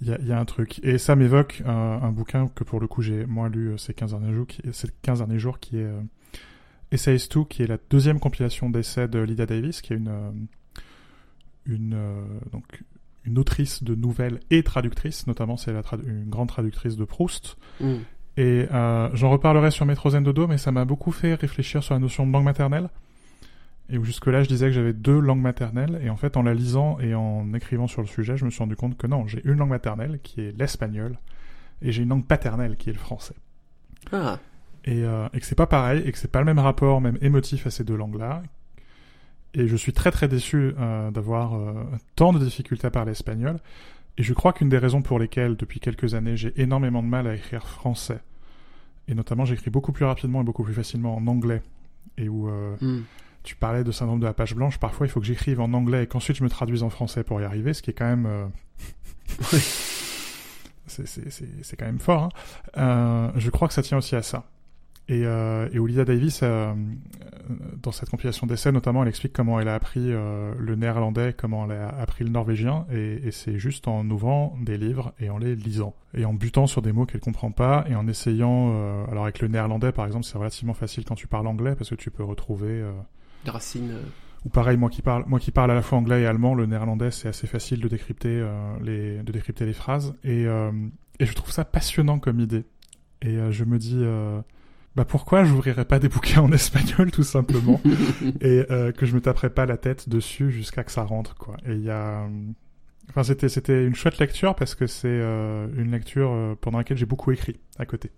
[0.00, 0.80] il y a, il y a un truc.
[0.82, 1.70] Et ça m'évoque un,
[2.02, 4.60] un bouquin que pour le coup j'ai moins lu euh, ces 15 derniers jours, qui,
[4.72, 5.88] ces 15 derniers jours, qui est
[6.90, 10.48] Essays 2, qui est la deuxième compilation d'essais de Lydia Davis, qui est une
[11.64, 11.96] une
[12.50, 12.82] donc
[13.24, 15.72] une autrice de nouvelles et traductrice, notamment c'est
[16.04, 17.56] une grande traductrice de Proust.
[17.80, 17.94] Mm.
[18.36, 22.00] Et euh, j'en reparlerai sur Métrosène Dodo, mais ça m'a beaucoup fait réfléchir sur la
[22.00, 22.88] notion de langue maternelle.
[23.88, 26.00] Et où jusque-là, je disais que j'avais deux langues maternelles.
[26.02, 28.60] Et en fait, en la lisant et en écrivant sur le sujet, je me suis
[28.60, 31.18] rendu compte que non, j'ai une langue maternelle qui est l'espagnol.
[31.82, 33.34] Et j'ai une langue paternelle qui est le français.
[34.12, 34.38] Ah,
[34.84, 37.18] et, euh, et que c'est pas pareil et que c'est pas le même rapport, même
[37.20, 38.42] émotif à ces deux langues-là.
[39.54, 41.84] Et je suis très très déçu euh, d'avoir euh,
[42.16, 43.58] tant de difficultés à parler espagnol.
[44.18, 47.26] Et je crois qu'une des raisons pour lesquelles, depuis quelques années, j'ai énormément de mal
[47.26, 48.20] à écrire français,
[49.08, 51.62] et notamment j'écris beaucoup plus rapidement et beaucoup plus facilement en anglais,
[52.18, 53.02] et où euh, Hmm.
[53.42, 56.04] Tu parlais de syndrome de la page blanche, parfois il faut que j'écrive en anglais
[56.04, 58.26] et qu'ensuite je me traduise en français pour y arriver, ce qui est quand même...
[58.26, 58.46] euh,
[60.86, 62.24] c'est- quand même fort.
[62.24, 62.28] hein.
[62.76, 64.44] Euh, je crois que ça tient aussi à ça.
[65.08, 66.72] Et, euh, et Olivia Davis, euh,
[67.82, 71.64] dans cette compilation d'essais notamment, elle explique comment elle a appris euh, le néerlandais, comment
[71.64, 75.38] elle a appris le norvégien, et, et c'est juste en ouvrant des livres et en
[75.38, 79.04] les lisant, et en butant sur des mots qu'elle comprend pas, et en essayant...
[79.10, 81.96] alors avec le néerlandais, par exemple, c'est relativement facile quand tu parles anglais, parce que
[81.96, 82.82] tu peux retrouver...
[83.48, 83.92] euh, racines.
[84.44, 86.66] ou pareil, moi qui parle, moi qui parle à la fois anglais et allemand, le
[86.66, 90.14] néerlandais, c'est assez facile de décrypter euh, les, de décrypter les phrases.
[90.24, 90.70] Et, euh,
[91.18, 92.64] et je trouve ça passionnant comme idée.
[93.20, 94.04] Et euh, je me dis,
[94.96, 97.80] bah pourquoi j'ouvrirais pas des bouquins en espagnol tout simplement
[98.40, 98.64] et
[98.96, 101.56] que je me taperais pas la tête dessus jusqu'à que ça rentre quoi.
[101.66, 102.28] Et il y a,
[103.08, 107.30] enfin c'était c'était une chouette lecture parce que c'est une lecture pendant laquelle j'ai beaucoup
[107.30, 108.10] écrit à côté.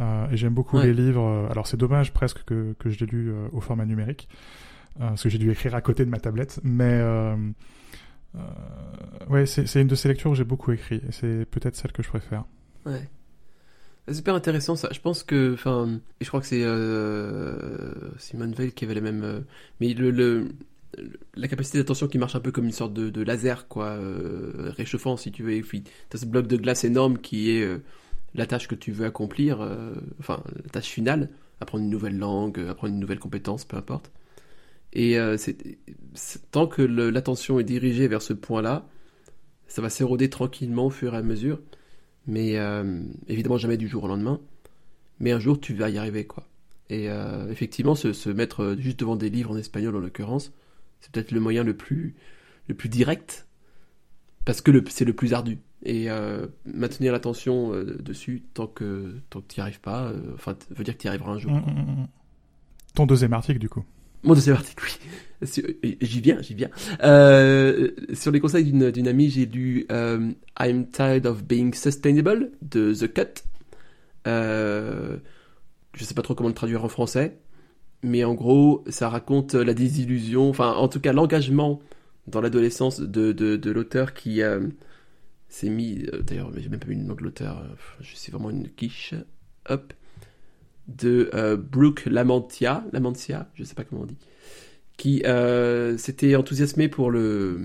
[0.00, 0.86] Euh, et j'aime beaucoup Ouais.
[0.86, 1.22] les livres.
[1.24, 4.28] euh, Alors c'est dommage presque que que je l'ai lu euh, au format numérique
[5.00, 6.60] euh, parce que j'ai dû écrire à côté de ma tablette.
[6.64, 7.00] Mais
[9.30, 10.96] ouais, c'est une de ces lectures où j'ai beaucoup écrit.
[11.08, 12.44] Et c'est peut-être celle que je préfère.
[12.86, 13.08] Ouais.
[14.08, 14.88] C'est super intéressant ça.
[14.92, 16.62] Je pense que, enfin, et je crois que c'est
[18.18, 19.44] Simone Veil qui avait la même,
[19.80, 20.48] mais le, le-
[21.34, 24.70] la capacité d'attention qui marche un peu comme une sorte de, de laser, quoi, euh,
[24.76, 25.52] réchauffant si tu veux.
[25.52, 27.78] Et puis t'as ce bloc de glace énorme qui est euh,
[28.34, 32.58] la tâche que tu veux accomplir, euh, enfin la tâche finale, apprendre une nouvelle langue,
[32.68, 34.10] apprendre une nouvelle compétence, peu importe.
[34.92, 35.36] Et euh,
[36.50, 38.86] tant que l'attention est dirigée vers ce point-là,
[39.66, 41.60] ça va s'éroder tranquillement au fur et à mesure.
[42.26, 44.40] Mais euh, évidemment, jamais du jour au lendemain.
[45.20, 46.46] Mais un jour, tu vas y arriver, quoi.
[46.90, 50.52] Et euh, effectivement, se, se mettre euh, juste devant des livres en espagnol, en l'occurrence,
[51.00, 52.14] c'est peut-être le moyen le plus,
[52.68, 53.46] le plus direct,
[54.44, 55.58] parce que c'est le plus ardu.
[55.84, 60.14] Et euh, maintenir l'attention euh, dessus tant que, tant que tu n'y arrives pas, euh,
[60.34, 61.52] enfin, veut dire que tu y arriveras un jour.
[61.52, 62.08] Mm, mm, mm, mm.
[62.94, 63.84] Ton deuxième article du coup.
[64.22, 65.46] Mon deuxième article, oui.
[66.00, 66.70] J'y viens, j'y viens.
[68.14, 73.12] Sur les conseils d'une d'une amie, j'ai lu I'm Tired of Being Sustainable de The
[73.12, 73.42] Cut.
[74.26, 75.16] Euh,
[75.94, 77.38] je sais pas trop comment le traduire en français,
[78.02, 81.80] mais en gros, ça raconte la désillusion, enfin, en tout cas, l'engagement
[82.26, 84.66] dans l'adolescence de, de, de l'auteur qui euh,
[85.54, 86.04] s'est mis.
[86.12, 88.68] euh, D'ailleurs, j'ai même pas vu le nom de l'auteur, euh, je suis vraiment une
[88.68, 89.14] quiche.
[89.68, 89.92] Hop
[90.88, 94.18] de euh, Brooke Lamantia, Lamantia, je sais pas comment on dit,
[94.98, 95.22] qui
[95.98, 97.60] s'était enthousiasmé pour le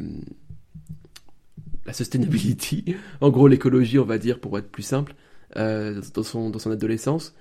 [1.85, 5.15] la sustainability, en gros l'écologie, on va dire, pour être plus simple,
[5.55, 7.35] dans son dans son adolescence,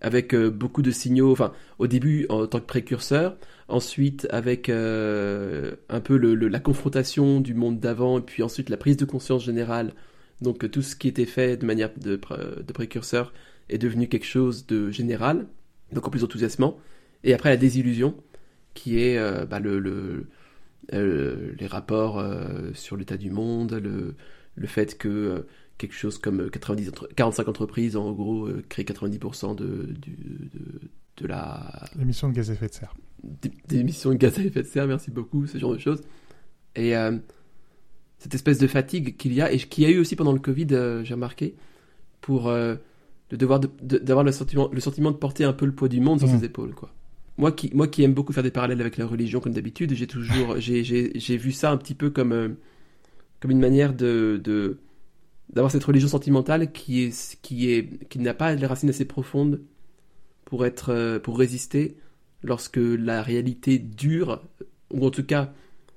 [0.00, 1.32] avec euh, beaucoup de signaux.
[1.32, 3.36] Enfin, au début en tant que précurseur,
[3.68, 8.96] ensuite avec euh, un peu la confrontation du monde d'avant, et puis ensuite la prise
[8.96, 9.92] de conscience générale.
[10.40, 13.32] Donc tout ce qui était fait de manière de, pré- de précurseur
[13.68, 15.46] est devenu quelque chose de général,
[15.92, 16.78] donc en plus enthousiasmant.
[17.24, 18.14] Et après la désillusion,
[18.74, 20.26] qui est euh, bah, le, le-
[20.92, 22.24] les rapports
[22.72, 24.14] sur l'état du monde, le,
[24.66, 25.44] fait que
[25.78, 30.10] quelque chose comme 90 entre- 45 entreprises, en gros, euh, créent 90% de, du-
[30.54, 30.80] de,
[31.18, 32.94] de la Émission de gaz à effet de serre.
[33.22, 36.02] des, des émissions de gaz à effet de serre, merci beaucoup, ce genre de choses.
[36.76, 37.16] Et euh,
[38.18, 40.40] cette espèce de fatigue qu'il y a, et qu'il y a eu aussi pendant le
[40.40, 41.54] Covid, euh, j'ai remarqué,
[42.20, 42.74] pour euh,
[43.30, 45.88] le devoir de- de- d'avoir le sentiment, le sentiment de porter un peu le poids
[45.88, 46.38] du monde sur Mhm.
[46.40, 46.92] ses épaules, quoi.
[47.36, 50.08] Moi qui, moi qui aime beaucoup faire des parallèles avec la religion comme d'habitude, j'ai
[50.08, 50.82] toujours, j'ai,
[51.36, 52.48] vu ça un petit peu comme, euh,
[53.38, 54.78] comme une manière de, de,
[55.50, 59.60] d'avoir cette religion sentimentale qui est, qui est, qui n'a pas les racines assez profondes
[60.44, 61.96] pour être, euh, pour résister
[62.42, 64.42] lorsque la réalité dure,
[64.92, 65.52] ou en tout cas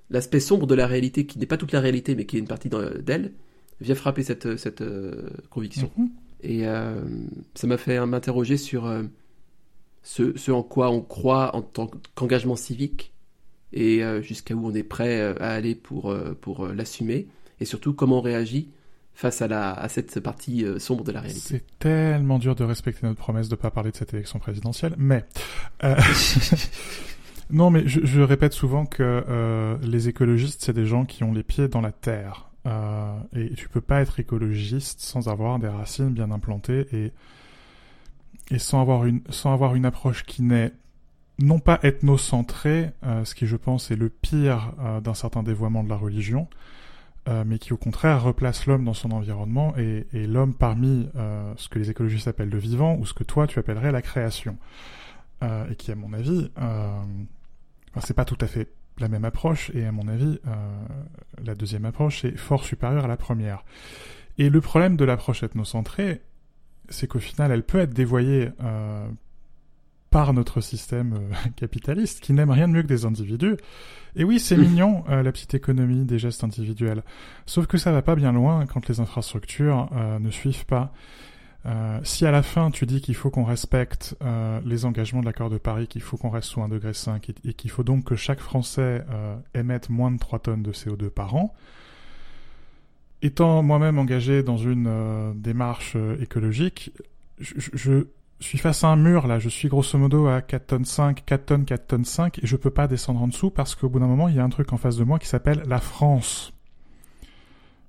[0.09, 2.47] l'aspect sombre de la réalité, qui n'est pas toute la réalité, mais qui est une
[2.47, 3.33] partie d'elle,
[3.79, 5.91] vient frapper cette, cette euh, conviction.
[5.97, 6.09] Mhm.
[6.43, 7.01] Et euh,
[7.53, 9.03] ça m'a fait m'interroger sur euh,
[10.03, 13.13] ce, ce en quoi on croit en tant qu'engagement civique,
[13.73, 17.27] et euh, jusqu'à où on est prêt à aller pour, pour l'assumer,
[17.59, 18.69] et surtout comment on réagit
[19.21, 21.41] face à, la, à cette partie euh, sombre de la réalité.
[21.41, 25.23] C'est tellement dur de respecter notre promesse de pas parler de cette élection présidentielle, mais
[25.83, 25.95] euh,
[27.51, 31.33] non, mais je, je répète souvent que euh, les écologistes c'est des gens qui ont
[31.33, 32.47] les pieds dans la terre,
[33.35, 37.11] et tu peux pas être écologiste sans avoir des racines bien implantées et
[38.51, 40.71] et sans avoir une sans avoir une approche qui n'est
[41.39, 42.91] non pas ethnocentrée,
[43.23, 46.47] ce qui je pense est le pire d'un certain dévoiement de la religion,
[47.27, 51.53] euh, mais qui au contraire replace l'homme dans son environnement et, et l'homme parmi euh,
[51.57, 54.57] ce que les écologistes appellent le vivant ou ce que toi tu appellerais la création.
[55.43, 57.01] Euh, et qui, à mon avis, euh,
[57.89, 58.67] enfin, c'est pas tout à fait
[58.99, 60.85] la même approche, et à mon avis, euh,
[61.43, 63.63] la deuxième approche est fort supérieure à la première.
[64.37, 66.21] Et le problème de l'approche ethnocentrée,
[66.89, 68.49] c'est qu'au final, elle peut être dévoyée
[70.11, 73.57] par notre système euh, capitaliste, qui n'aime rien de mieux que des individus.
[74.15, 77.01] Et oui, c'est mignon, euh, la petite économie des gestes individuels.
[77.47, 80.93] Sauf que ça va pas bien loin quand les infrastructures euh, ne suivent pas.
[81.67, 85.25] Euh, si à la fin tu dis qu'il faut qu'on respecte euh, les engagements de
[85.25, 86.91] l'accord de Paris, qu'il faut qu'on reste sous 1,5 degré
[87.45, 90.71] et, et qu'il faut donc que chaque Français euh, émette moins de 3 tonnes de
[90.71, 91.53] CO2 par an,
[93.21, 96.91] étant moi-même engagé dans une euh, démarche écologique,
[97.39, 98.07] je, je,
[98.47, 101.45] suis face à un mur là, je suis grosso modo à 4 tonnes 5, 4
[101.45, 104.07] tonnes, 4 tonnes 5 et je peux pas descendre en dessous parce qu'au bout d'un
[104.07, 106.53] moment il y a un truc en face de moi qui s'appelle la France.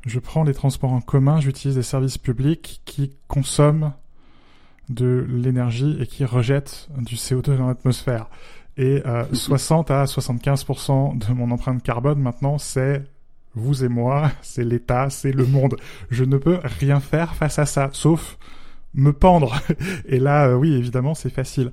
[0.04, 3.92] Je prends les transports en commun, j'utilise des services publics qui consomment
[4.88, 8.28] de l'énergie et qui rejettent du CO2 dans l'atmosphère.
[8.76, 13.04] Et euh, 60 à 75% de mon empreinte carbone maintenant, c'est
[13.54, 15.76] vous et moi, c'est l'État, c'est le monde.
[16.10, 18.38] Je ne peux rien faire face à ça, sauf
[18.94, 19.60] me pendre.
[20.06, 21.72] Et là, euh, oui, évidemment, c'est facile.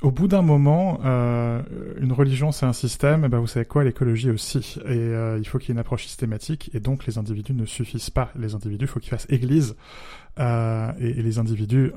[0.00, 1.60] Au bout d'un moment, euh,
[2.00, 4.76] une religion c'est un système, et ben vous savez quoi, l'écologie aussi.
[4.84, 7.66] Et euh, il faut qu'il y ait une approche systématique, et donc les individus ne
[7.66, 8.30] suffisent pas.
[8.38, 9.74] Les individus, il faut qu'ils fassent église.
[10.38, 11.90] Et, les individus,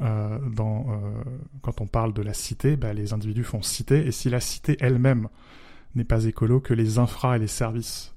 [0.57, 4.77] quand on parle de la cité, ben, les individus font cité, et si la cité
[4.79, 5.27] elle-même
[5.93, 8.15] n'est pas écolo, que les infras et les services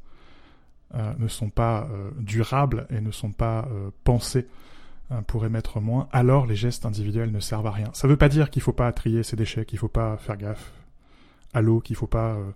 [0.94, 1.90] ne sont pas
[2.20, 3.68] durables et ne sont pas
[4.02, 4.46] pensés
[5.26, 7.90] pour émettre moins, alors les gestes individuels ne servent à rien.
[7.92, 9.88] Ça ne veut pas dire qu'il ne faut pas trier ses déchets, qu'il ne faut
[9.88, 10.72] pas faire gaffe
[11.52, 12.50] à l'eau, qu'il ne faut pas euh,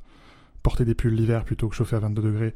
[0.63, 2.55] porter des pulls l'hiver plutôt que chauffer à 22 degrés,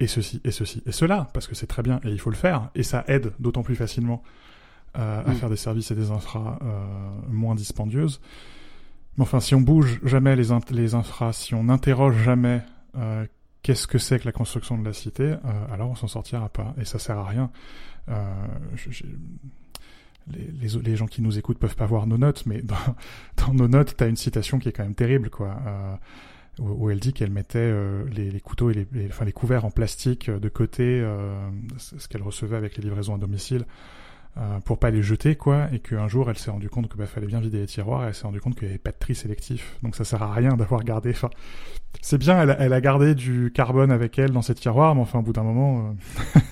[0.00, 2.36] et ceci, et ceci, et cela, parce que c'est très bien, et il faut le
[2.36, 4.22] faire, et ça aide d'autant plus facilement
[4.96, 5.34] euh, à mmh.
[5.34, 6.84] faire des services et des infras euh,
[7.28, 8.20] moins dispendieuses.
[9.16, 12.62] Mais enfin, si on bouge jamais les, in les infras, si on n'interroge jamais
[13.62, 15.34] qu'est-ce que c'est que la construction de la cité,
[15.70, 17.50] alors on s'en sortira pas, et ça sert à rien.
[18.08, 18.46] Euh,
[20.28, 24.04] les, gens qui nous écoutent peuvent pas voir nos notes, mais dans, nos notes, tu
[24.04, 25.56] as une citation qui est quand même terrible, quoi.
[25.66, 25.96] Euh,
[26.58, 30.30] où, elle dit qu'elle mettait euh, les, couteaux et les, enfin, les couverts en plastique
[30.30, 31.02] de côté,
[31.78, 33.64] ce qu'elle recevait avec les livraisons à domicile,
[34.38, 37.04] euh, pour pas les jeter, quoi, et qu'un jour elle s'est rendu compte que bah,
[37.06, 38.96] fallait bien vider les tiroirs, et elle s'est rendu compte qu'il n'y avait pas de
[38.98, 41.10] tri sélectif, donc ça sert à rien d'avoir gardé.
[41.10, 41.28] Enfin,
[42.00, 45.18] c'est bien, elle, elle, a gardé du carbone avec elle dans ses tiroirs, mais enfin,
[45.18, 45.94] au bout d'un moment,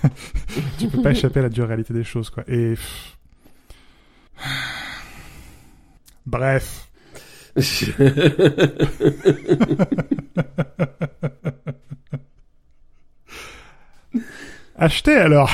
[0.05, 0.07] euh...
[0.77, 2.43] tu peux pas échapper à la dure réalité des choses, quoi.
[2.47, 2.75] Et
[6.25, 6.87] bref.
[14.81, 15.49] Achetez alors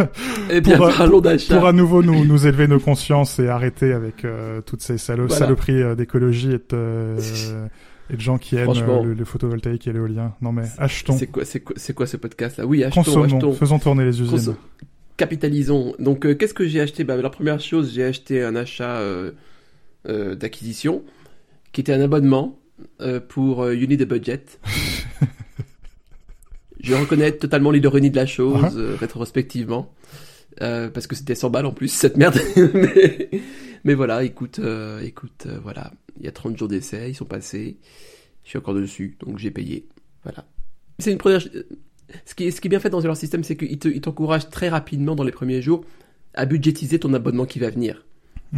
[0.50, 1.56] Eh bien, pour, parlons d'achat.
[1.56, 5.26] Pour à nouveau nous, nous élever nos consciences et arrêter avec euh, toutes ces salo
[5.26, 5.38] voilà.
[5.38, 7.18] saloperies euh, d'écologie et, euh,
[8.08, 8.72] et, de gens qui aiment
[9.04, 10.34] le, le, photovoltaïque et l'éolien.
[10.40, 11.16] Non mais achetons.
[11.18, 12.64] C'est quoi, c'est quoi, c'est quoi ce podcast là?
[12.64, 13.52] Oui, achetons, Consommons, achetons.
[13.52, 14.30] faisons tourner les usines.
[14.30, 14.56] Consom
[15.18, 15.94] capitalisons.
[15.98, 17.04] Donc, euh, qu'est-ce que j'ai acheté?
[17.04, 19.32] Bah, La première chose, j'ai acheté un achat euh,
[20.08, 21.02] euh, d'acquisition
[21.72, 22.58] qui était un abonnement
[23.28, 24.44] pour You Need a Budget.
[26.88, 28.94] je reconnais totalement l'ironie de la chose, uh -huh.
[28.96, 29.92] rétrospectivement.
[30.58, 32.40] parce que c'était 100 balles en plus, cette merde.
[32.74, 33.30] mais,
[33.84, 34.60] mais, voilà, écoute,
[35.02, 35.92] écoute, voilà.
[36.18, 37.76] Il y a 30 jours d'essai, ils sont passés.
[38.44, 39.86] Je suis encore dessus, donc j'ai payé.
[40.24, 40.44] Voilà.
[40.98, 41.40] C'est une première
[42.24, 44.50] ce qui, est, ce qui est bien fait dans leur système, c'est qu'il t'encourage te,
[44.50, 45.84] très rapidement dans les premiers jours
[46.34, 48.04] à budgétiser ton abonnement qui va venir.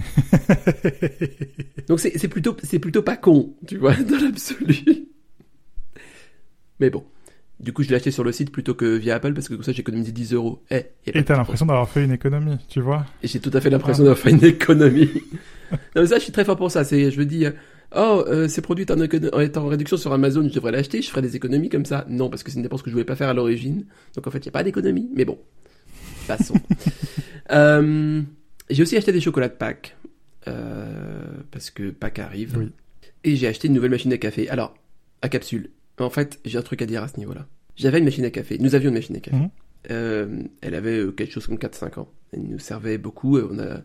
[1.89, 5.09] Donc c'est plutôt, plutôt pas con, tu vois, dans l'absolu.
[6.79, 7.05] Mais bon.
[7.61, 9.63] Du coup, je l'ai acheté sur le site plutôt que via Apple parce que comme
[9.63, 10.63] ça, j'ai économisé 10 euros.
[10.71, 13.69] Eh, Et t'as l'impression d'avoir fait une économie, tu vois Et j'ai tout à fait
[13.69, 15.11] l'impression d'avoir fait une économie.
[15.73, 16.85] non, mais ça, je suis très fort pour ça.
[16.85, 17.53] C'est, je veux dire,
[17.95, 21.11] oh, euh, ces produits est en, est en, réduction sur Amazon, je devrais l'acheter, je
[21.11, 22.07] ferai des économies comme ça.
[22.09, 23.85] Non, parce que c'est une dépense que je voulais pas faire à l'origine.
[24.15, 25.11] Donc en fait, il n'y a pas d'économie.
[25.15, 25.39] Mais bon,
[26.27, 26.55] passons.
[27.53, 28.23] euh,
[28.71, 29.97] j'ai aussi acheté des chocolats de Pâques.
[30.49, 32.57] Euh, parce que Pâques arrive.
[32.57, 32.73] Oui.
[33.23, 34.49] Et j'ai acheté une nouvelle machine à café.
[34.49, 34.75] Alors,
[35.21, 35.69] à capsule.
[36.01, 37.47] En fait, j'ai un truc à dire à ce niveau-là.
[37.77, 38.59] J'avais une machine à café.
[38.59, 39.37] Nous avions une machine à café.
[39.37, 39.51] Mmh.
[39.91, 42.09] Euh, elle avait quelque chose comme 4-5 ans.
[42.33, 43.39] Elle nous servait beaucoup.
[43.39, 43.81] On a,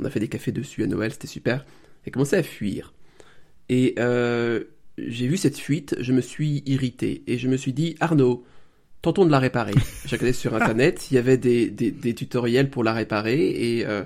[0.00, 1.64] on a fait des cafés dessus à Noël, c'était super.
[2.04, 2.92] Elle commençait à fuir.
[3.68, 4.64] Et euh,
[4.96, 8.44] j'ai vu cette fuite, je me suis irrité et je me suis dit Arnaud,
[9.02, 9.74] tentons de la réparer.
[10.06, 13.86] J'ai regardé sur internet, il y avait des, des, des, tutoriels pour la réparer et
[13.86, 14.04] euh,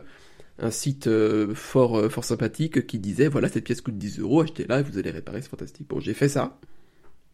[0.58, 4.80] un site euh, fort fort sympathique qui disait voilà cette pièce coûte 10 euros, achetez-la
[4.80, 5.86] et vous allez réparer, c'est fantastique.
[5.88, 6.58] Bon, j'ai fait ça.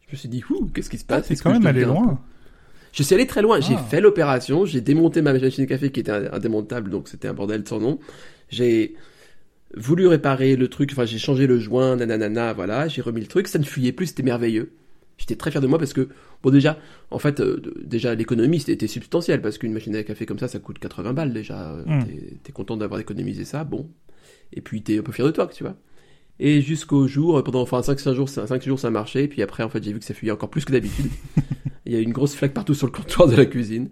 [0.08, 1.26] Je me suis dit ouh, qu'est-ce qui se passe?
[1.26, 2.20] C'est quand même allé loin.
[2.92, 3.60] Je suis allé très loin.
[3.60, 3.78] J'ai Ah.
[3.90, 4.64] fait l'opération.
[4.64, 7.98] J'ai démonté ma machine à café qui était indémontable, donc c'était un bordel sans nom.
[8.48, 8.94] J'ai
[9.76, 10.90] voulu réparer le truc.
[10.92, 12.88] Enfin, j'ai changé le joint, nanana, voilà.
[12.88, 13.46] J'ai remis le truc.
[13.48, 14.06] Ça ne fuyait plus.
[14.06, 14.72] C'était merveilleux.
[15.18, 16.08] J'étais très fier de moi parce que,
[16.42, 16.78] bon, déjà,
[17.10, 20.58] en fait, euh, déjà, l'économie, c'était substantiel parce qu'une machine à café comme ça, ça
[20.60, 21.72] coûte 80 balles déjà.
[21.72, 22.04] Euh, Mm.
[22.04, 23.90] T'es t'es content d'avoir économisé ça, bon.
[24.52, 25.76] Et puis, t'es un peu fier de toi, tu vois.
[26.40, 29.26] Et jusqu'au jour, pendant, enfin, 5-6 jours, 5 jours, ça marchait.
[29.28, 31.10] Puis après, en fait, j'ai vu que ça fuyait encore plus que d'habitude.
[31.86, 33.88] Il y a eu une grosse flaque partout sur le comptoir de la cuisine.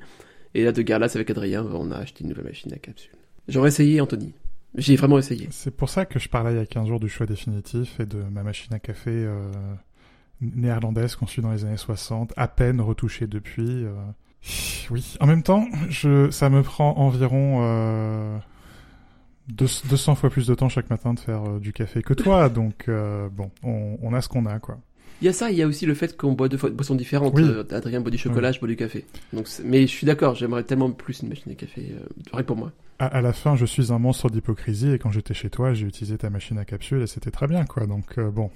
[0.54, 3.12] Et là, de Garlas avec Adrien, on a acheté une nouvelle machine à capsule.
[3.48, 4.32] J'aurais essayé, Anthony.
[4.76, 5.48] J'ai vraiment essayé.
[5.50, 8.06] C'est pour ça que je parlais il y a 15 jours du choix définitif et
[8.06, 9.50] de ma machine à café euh,
[10.40, 13.84] néerlandaise conçue dans les années 60, à peine retouchée depuis.
[13.84, 13.92] euh.
[14.90, 18.38] Oui, en même temps, je, ça me prend environ euh,
[19.48, 22.84] 200 fois plus de temps chaque matin de faire euh, du café que toi, donc
[22.88, 24.78] euh, bon, on, on a ce qu'on a, quoi.
[25.22, 26.94] Il y a ça, il y a aussi le fait qu'on boit deux fois- boissons
[26.94, 27.32] différentes.
[27.34, 27.42] Oui.
[27.42, 29.04] Euh, Adrien boit du chocolat, je bois du café.
[29.32, 31.90] Donc, mais je suis d'accord, j'aimerais tellement plus une machine à café.
[32.34, 32.70] Que pour moi.
[32.98, 35.86] À, à la fin, je suis un monstre d'hypocrisie et quand j'étais chez toi, j'ai
[35.86, 37.86] utilisé ta machine à capsule et c'était très bien, quoi.
[37.86, 38.50] Donc bon,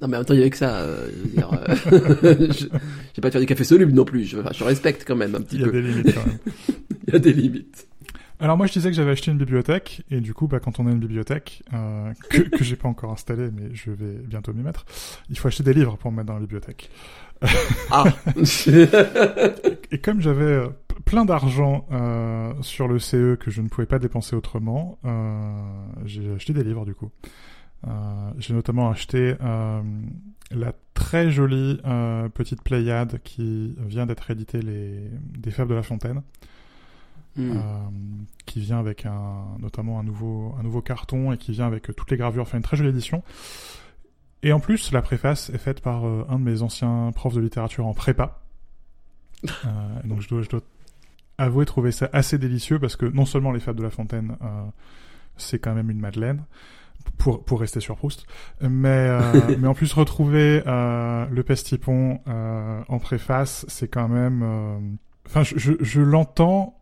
[0.00, 0.86] Non, mais en même temps, il y avait que ça.
[0.86, 1.32] je
[3.14, 4.24] j'ai pas de faire du café soluble non plus.
[4.24, 5.72] Je, enfin, je respecte quand même un petit il y a peu.
[5.72, 6.38] des limites quand même.
[7.08, 7.86] Il y a des limites.
[8.42, 10.88] Alors moi je disais que j'avais acheté une bibliothèque et du coup bah quand on
[10.88, 14.64] a une bibliothèque euh, que, que j'ai pas encore installée mais je vais bientôt m'y
[14.64, 14.84] mettre,
[15.30, 16.90] il faut acheter des livres pour me mettre dans la bibliothèque.
[17.90, 18.04] Ah
[19.92, 20.68] Et comme j'avais euh,
[21.04, 26.32] plein d'argent euh, sur le CE que je ne pouvais pas dépenser autrement, euh, j'ai
[26.34, 27.10] acheté des livres du coup.
[27.86, 27.90] Euh,
[28.38, 29.82] j'ai notamment acheté euh,
[30.50, 35.82] la très jolie euh, petite Pléiade qui vient d'être éditée les des Fèves de la
[35.82, 36.22] Fontaine.
[37.36, 37.52] Hmm.
[37.56, 37.60] euh,
[38.44, 41.94] qui vient avec un, notamment un nouveau, un nouveau carton et qui vient avec euh,
[41.94, 43.22] toutes les gravures, enfin une très jolie édition.
[44.42, 47.40] Et en plus, la préface est faite par euh, un de mes anciens profs de
[47.40, 48.38] littérature en prépa.
[49.66, 49.68] Euh,
[50.04, 50.60] donc je dois, je dois
[51.38, 54.64] avouer trouver ça assez délicieux parce que non seulement les Fables de la Fontaine, euh,
[55.36, 56.44] c'est quand même une madeleine.
[57.18, 58.26] Pour, pour rester sur Proust,
[58.60, 59.20] mais, euh,
[59.58, 64.42] mais en plus retrouver euh, le Pestipon euh, en préface, c'est quand même.
[64.44, 64.78] euh,
[65.26, 66.78] Enfin, je, je, je l'entends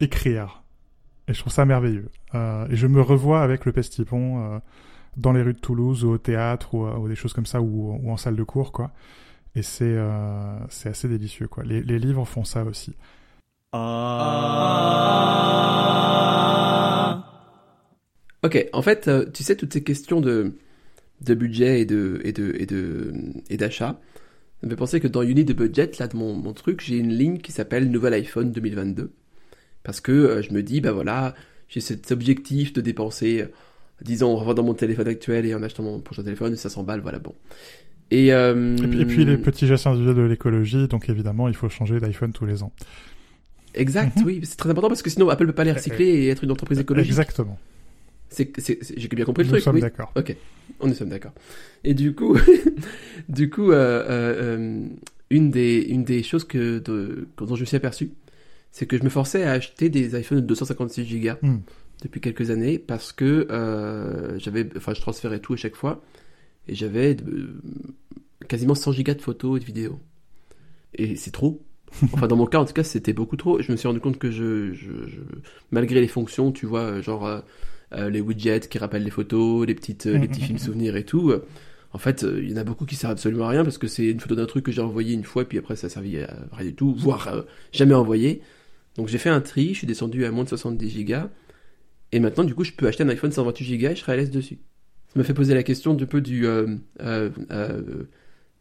[0.00, 0.62] écrire.
[1.28, 2.10] Et je trouve ça merveilleux.
[2.34, 4.58] Euh, et je me revois avec le Pestipon euh,
[5.16, 8.00] dans les rues de Toulouse ou au théâtre ou, ou des choses comme ça ou,
[8.08, 8.92] en salle de cours, quoi.
[9.54, 11.64] Et c'est euh, assez délicieux, quoi.
[11.64, 12.94] Les, livres font ça aussi.
[18.44, 20.54] Ok, en fait, euh, tu sais, toutes ces questions de,
[21.22, 23.12] de budget et de et de et de
[23.50, 24.00] et d'achat,
[24.60, 26.98] ça me fait penser que dans Unit de budget, là, de mon, mon truc, j'ai
[26.98, 29.12] une ligne qui s'appelle Nouvel iPhone 2022.
[29.88, 31.34] Parce que euh, je me dis, bah voilà,
[31.70, 33.46] j'ai cet objectif de dépenser, euh,
[34.02, 37.18] disons, en revendant mon téléphone actuel et en achetant mon prochain téléphone, 500 balles, voilà,
[37.18, 37.34] bon.
[38.10, 41.54] Et, euh, Et puis, et puis les petits gestes individuels de l'écologie, donc évidemment, il
[41.54, 42.70] faut changer d'iPhone tous les ans.
[43.72, 44.26] Exact, Mhm.
[44.26, 46.50] oui, c'est très important parce que sinon Apple peut pas les recycler et être une
[46.50, 47.08] entreprise écologique.
[47.12, 47.58] Exactement.
[48.36, 49.80] J'ai bien compris le Nous truc, sommes oui.
[49.80, 50.12] d'accord.
[50.16, 50.36] Ok,
[50.80, 51.32] on y sommes d'accord.
[51.82, 52.36] Et du coup,
[53.30, 54.80] du coup, euh, euh, euh,
[55.30, 58.10] une des une des choses que de, dont je me suis aperçu,
[58.70, 61.58] c'est que je me forçais à acheter des iPhones de 256 Go Hmm.
[62.02, 66.02] depuis quelques années parce que euh, j'avais, enfin, je transférais tout à chaque fois
[66.68, 67.60] et j'avais euh,
[68.48, 69.98] quasiment 100 Go de photos et de vidéos.
[70.94, 71.62] Et c'est trop.
[72.12, 73.62] Enfin, dans mon cas, en tout cas, c'était beaucoup trop.
[73.62, 75.20] Je me suis rendu compte que je, je, je-
[75.70, 79.74] malgré les fonctions, tu vois, euh, genre euh, les widgets qui rappellent les photos, les
[79.74, 81.32] petites, les petits films souvenirs et tout.
[81.94, 84.04] en fait, il y en a beaucoup qui servent absolument à rien parce que c'est
[84.06, 86.36] une photo d'un truc que j'ai envoyé une fois et puis après ça servait à
[86.52, 88.42] rien du tout, voire euh, jamais envoyé.
[88.98, 91.14] Donc j'ai fait un tri, je suis descendu à moins de 70 Go
[92.12, 94.16] et maintenant du coup je peux acheter un iPhone 128 Go et je serai à
[94.16, 94.58] l'aise dessus.
[95.14, 96.66] Ça me fait poser la question du peu du euh,
[97.00, 98.02] euh, euh,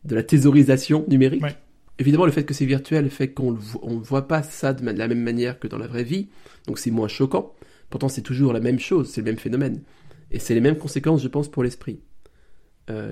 [0.06, 1.44] de la thésaurisation numérique.
[1.44, 1.58] Ouais.
[2.00, 5.24] Évidemment, le fait que c'est virtuel fait qu'on ne voit pas ça de la même
[5.24, 6.30] manière que dans la vraie vie,
[6.68, 7.54] donc c'est moins choquant.
[7.90, 9.82] Pourtant, c'est toujours la même chose, c'est le même phénomène.
[10.30, 12.00] Et c'est les mêmes conséquences, je pense, pour l'esprit.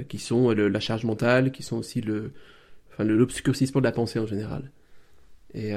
[0.07, 2.31] Qui sont le- la charge mentale, qui sont aussi le,
[2.93, 4.71] enfin, l'obscurcissement de la pensée en général.
[5.55, 5.71] Et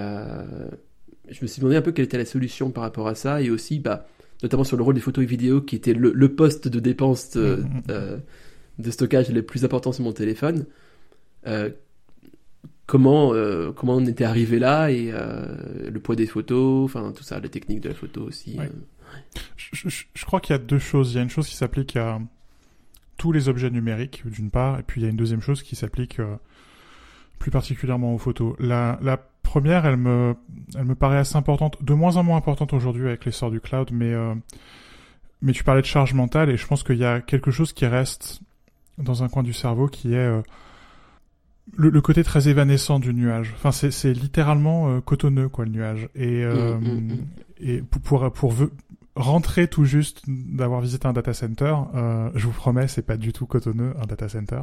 [1.31, 3.51] je me suis demandé un peu quelle était la solution par rapport à ça, et
[3.51, 4.07] aussi, bah,
[4.43, 7.31] notamment sur le rôle des photos et vidéos, qui était le, le poste de dépense
[7.33, 7.83] de, Mhm, mhm.
[7.91, 8.17] euh,
[8.79, 10.67] de stockage le plus important sur mon téléphone.
[11.47, 11.71] Euh,
[12.87, 17.23] comment, euh, comment on était arrivé là, et euh, le poids des photos, enfin tout
[17.23, 18.57] ça, la technique de la photo aussi.
[18.59, 18.67] Ouais.
[18.67, 19.41] euh.
[19.57, 21.13] Je, je- je crois qu'il y a deux choses.
[21.13, 22.21] Il y a une chose qui s'applique à
[23.17, 25.75] tous les objets numériques, d'une part, et puis il y a une deuxième chose qui
[25.77, 26.37] s'applique euh,
[27.39, 28.55] plus particulièrement aux photos.
[28.59, 29.17] La, la
[29.49, 30.37] première, elle me,
[30.77, 33.89] elle me paraît assez importante, de moins en moins importante aujourd'hui avec l'essor du cloud,
[33.93, 34.35] mais, euh,
[35.41, 37.87] mais tu parlais de charge mentale, et je pense qu'il y a quelque chose qui
[37.87, 38.41] reste
[38.99, 40.17] dans un coin du cerveau qui est...
[40.19, 40.43] euh,
[41.77, 43.55] le, le, côté très évanescent du nuage.
[43.57, 46.09] Enfin, c'est, littéralement euh, cotonneux, quoi, le nuage.
[46.15, 47.27] Et, mm, mm, mm.
[47.61, 48.55] et pour, pour, pour
[49.17, 51.75] rentrer tout juste d'avoir visité un data center,
[52.35, 54.63] je vous promets, c'est pas du tout cotonneux, un data center.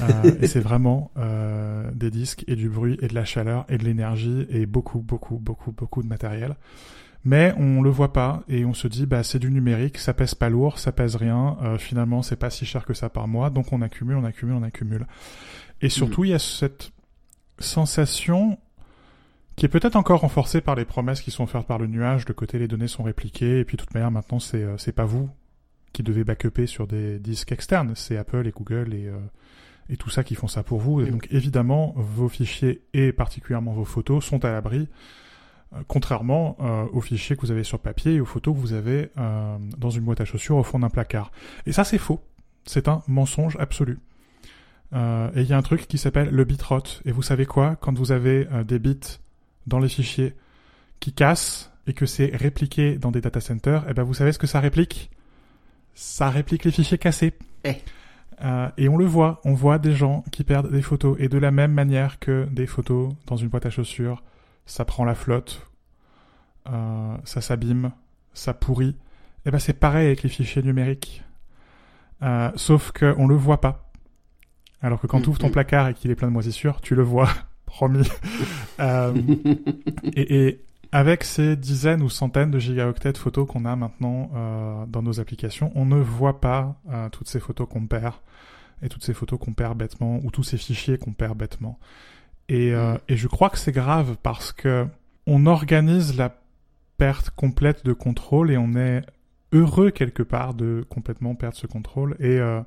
[0.00, 3.78] Euh, et c'est vraiment euh, des disques et du bruit et de la chaleur et
[3.78, 6.56] de l'énergie et beaucoup, beaucoup, beaucoup, beaucoup de matériel.
[7.24, 10.34] Mais on le voit pas et on se dit bah c'est du numérique, ça pèse
[10.34, 11.56] pas lourd, ça pèse rien.
[11.62, 14.54] Euh, finalement c'est pas si cher que ça par mois, donc on accumule, on accumule,
[14.54, 15.06] on accumule.
[15.80, 16.90] Et surtout, il y a cette
[17.58, 18.58] sensation
[19.56, 22.32] qui est peut-être encore renforcée par les promesses qui sont faites par le nuage, de
[22.32, 25.04] côté les données sont répliquées, et puis de toute manière maintenant c'est euh, c'est pas
[25.04, 25.28] vous
[25.92, 29.18] qui devez backuper sur des disques externes, c'est Apple et Google et euh,
[29.90, 31.00] et tout ça qui font ça pour vous.
[31.00, 34.88] Et donc évidemment vos fichiers et particulièrement vos photos sont à l'abri,
[35.72, 36.56] euh, contrairement
[36.92, 40.02] aux fichiers que vous avez sur papier et aux photos que vous avez dans une
[40.02, 41.30] boîte à chaussures au fond d'un placard.
[41.66, 42.20] Et ça c'est faux,
[42.64, 43.98] c'est un mensonge absolu.
[44.94, 46.82] Euh, et il y a un truc qui s'appelle le bitrot.
[47.04, 47.76] Et vous savez quoi?
[47.76, 49.18] Quand vous avez euh, des bits
[49.66, 50.34] dans les fichiers
[51.00, 54.32] qui cassent et que c'est répliqué dans des data centers, et eh ben vous savez
[54.32, 55.10] ce que ça réplique?
[55.94, 57.32] Ça réplique les fichiers cassés.
[57.64, 57.76] Eh.
[58.42, 61.16] Euh, et on le voit, on voit des gens qui perdent des photos.
[61.18, 64.22] Et de la même manière que des photos dans une boîte à chaussures,
[64.66, 65.66] ça prend la flotte,
[66.68, 67.92] euh, ça s'abîme,
[68.34, 68.96] ça pourrit.
[69.44, 71.24] Et eh ben c'est pareil avec les fichiers numériques.
[72.22, 73.90] Euh, sauf qu'on le voit pas.
[74.82, 75.52] Alors que quand tu ouvres ton mm, mm.
[75.52, 77.28] placard et qu'il est plein de moisissures, tu le vois,
[77.66, 78.08] promis.
[78.80, 79.14] euh,
[80.04, 84.86] et, et, avec ces dizaines ou centaines de gigaoctets de photos qu'on a maintenant euh,
[84.86, 88.14] dans nos applications, on ne voit pas euh, toutes ces photos qu'on perd
[88.82, 91.78] et toutes ces photos qu'on perd bêtement ou tous ces fichiers qu'on perd bêtement.
[92.48, 92.98] Et, euh, mm.
[93.08, 94.86] et je crois que c'est grave parce que
[95.26, 96.40] on organise la
[96.96, 99.02] perte complète de contrôle et on est
[99.52, 102.60] heureux quelque part de complètement perdre ce contrôle et euh,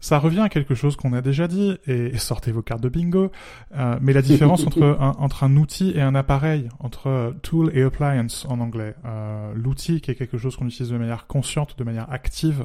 [0.00, 3.32] ça revient à quelque chose qu'on a déjà dit, et, sortez vos cartes de bingo,
[3.76, 7.70] euh, mais la différence entre, un, entre un outil et un appareil, entre euh, tool
[7.74, 8.94] et appliance en anglais.
[9.04, 12.64] Euh, L'outil qui est quelque chose qu'on utilise de manière consciente, de manière active,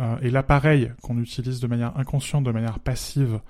[0.00, 3.40] euh, et l'appareil qu'on utilise de manière inconsciente, de manière passive.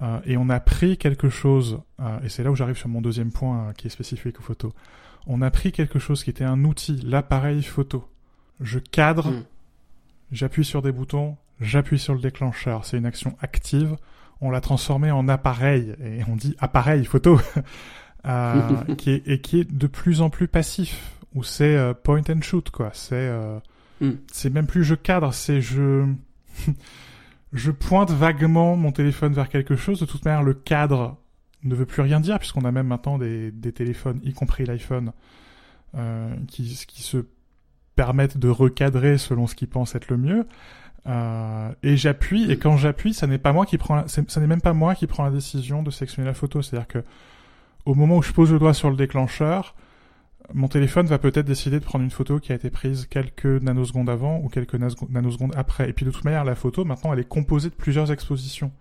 [0.00, 1.80] Euh, et on a pris quelque chose,
[2.22, 4.72] et c'est là où j'arrive sur mon deuxième point qui est spécifique aux photos.
[5.26, 8.08] On a pris quelque chose qui était un outil, l'appareil photo.
[8.60, 9.44] Je cadre, mm.
[10.30, 13.96] j'appuie sur des boutons, j'appuie sur le déclencheur, c'est une action active,
[14.40, 17.40] on l'a transformé en appareil, et on dit appareil photo,
[18.26, 22.22] euh, qui est, et qui est de plus en plus passif, où c'est euh, point
[22.30, 22.90] and shoot, quoi.
[22.92, 23.58] C'est euh,
[24.00, 24.12] mm.
[24.32, 26.06] c'est même plus je cadre, c'est je...
[27.52, 31.16] je pointe vaguement mon téléphone vers quelque chose, de toute manière le cadre
[31.64, 35.12] ne veut plus rien dire, puisqu'on a même maintenant des, des téléphones, y compris l'iPhone,
[35.96, 37.24] euh, qui, qui se
[37.96, 40.46] permettent de recadrer selon ce qu'ils pensent être le mieux.
[41.08, 44.60] Euh, et j'appuie, et quand j'appuie, ça n'est pas moi qui prend, ça n'est même
[44.60, 46.60] pas moi qui prend la décision de sélectionner la photo.
[46.60, 47.04] C'est-à-dire que
[47.86, 49.74] au moment où je pose le doigt sur le déclencheur,
[50.52, 54.10] mon téléphone va peut-être décider de prendre une photo qui a été prise quelques nanosecondes
[54.10, 55.88] avant ou quelques nanosecondes après.
[55.88, 58.72] Et puis de toute manière, la photo, maintenant, elle est composée de plusieurs expositions.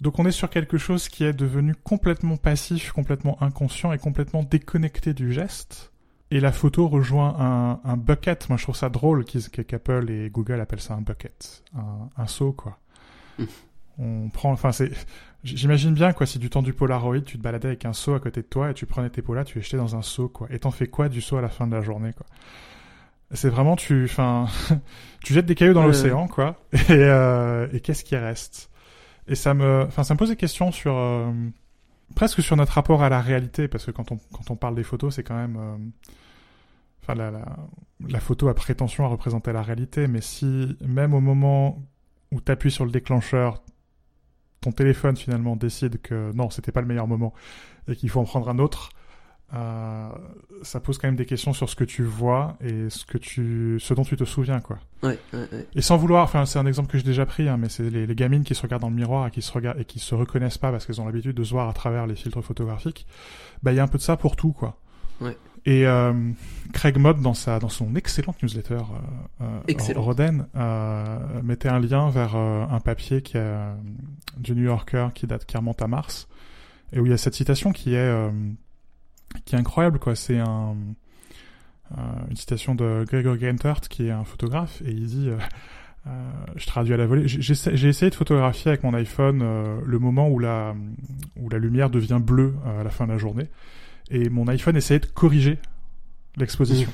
[0.00, 4.42] Donc on est sur quelque chose qui est devenu complètement passif, complètement inconscient et complètement
[4.42, 5.92] déconnecté du geste.
[6.30, 8.48] Et la photo rejoint un, un bucket.
[8.48, 12.52] Moi, je trouve ça drôle qu'Apple et Google appellent ça un bucket, un, un seau,
[12.52, 12.78] quoi.
[13.38, 13.44] Hmm.
[13.98, 14.90] On prend, enfin, c'est,
[15.44, 18.20] j'imagine bien, quoi, si du temps du Polaroid, tu te baladais avec un seau à
[18.20, 20.48] côté de toi et tu prenais tes polas, tu les jetais dans un seau, quoi.
[20.50, 22.26] Et t'en fais quoi du seau à la fin de la journée, quoi?
[23.32, 24.46] C'est vraiment, tu, enfin,
[25.24, 26.56] tu jettes des cailloux dans l'océan, quoi.
[26.72, 28.70] Et, euh, et qu'est-ce qui reste?
[29.28, 30.94] Et ça me, enfin, ça me pose des questions sur.
[30.94, 31.32] Euh,
[32.14, 34.84] presque sur notre rapport à la réalité, parce que quand on, quand on parle des
[34.84, 35.56] photos, c'est quand même...
[35.56, 35.76] Euh,
[37.02, 41.82] enfin, la, photo a prétention à représenter la réalité, mais si même au moment
[42.32, 43.62] où tu appuies sur le déclencheur,
[44.60, 47.32] ton téléphone finalement décide que non, c'était pas le meilleur moment
[47.88, 48.90] et qu'il faut en prendre un autre,
[49.54, 50.08] euh,
[50.62, 53.78] ça pose quand même des questions sur ce que tu vois et ce que tu,
[53.80, 54.78] ce dont tu te souviens, quoi.
[55.02, 55.66] Ouais, ouais, ouais.
[55.74, 58.06] Et sans vouloir, enfin, c'est un exemple que j'ai déjà pris, hein, mais c'est les,
[58.06, 60.14] les, gamines qui se regardent dans le miroir et qui se regardent et qui se
[60.14, 63.06] reconnaissent pas parce qu'elles ont l'habitude de se voir à travers les filtres photographiques.
[63.62, 64.78] Bah, il y a un peu de ça pour tout, quoi.
[65.20, 65.36] Ouais.
[65.66, 66.12] Et euh,
[66.72, 70.00] Craig Mott dans sa dans son excellente newsletter euh, euh Excellent.
[70.00, 73.74] Roden euh, mettait un lien vers euh, un papier qui a,
[74.36, 76.28] du New Yorker qui date qui remonte à mars
[76.92, 78.30] et où il y a cette citation qui est
[79.44, 80.14] qui est incroyable quoi.
[80.14, 80.76] C'est un
[81.96, 85.38] euh, une citation de Gregor Gentert qui est un photographe et il dit euh,
[86.08, 87.28] euh, je traduis à la volée.
[87.28, 89.38] J'ai essayé de photographier avec mon iPhone
[89.84, 90.74] le moment où la
[91.36, 93.48] où la lumière devient bleue à la fin de la journée
[94.10, 95.58] et mon iPhone essayait de corriger
[96.36, 96.90] l'exposition.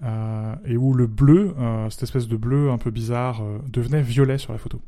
[0.00, 0.06] Mmh.
[0.66, 1.54] et où le bleu,
[1.90, 4.80] cette espèce de bleu un peu bizarre, devenait violet sur la photo.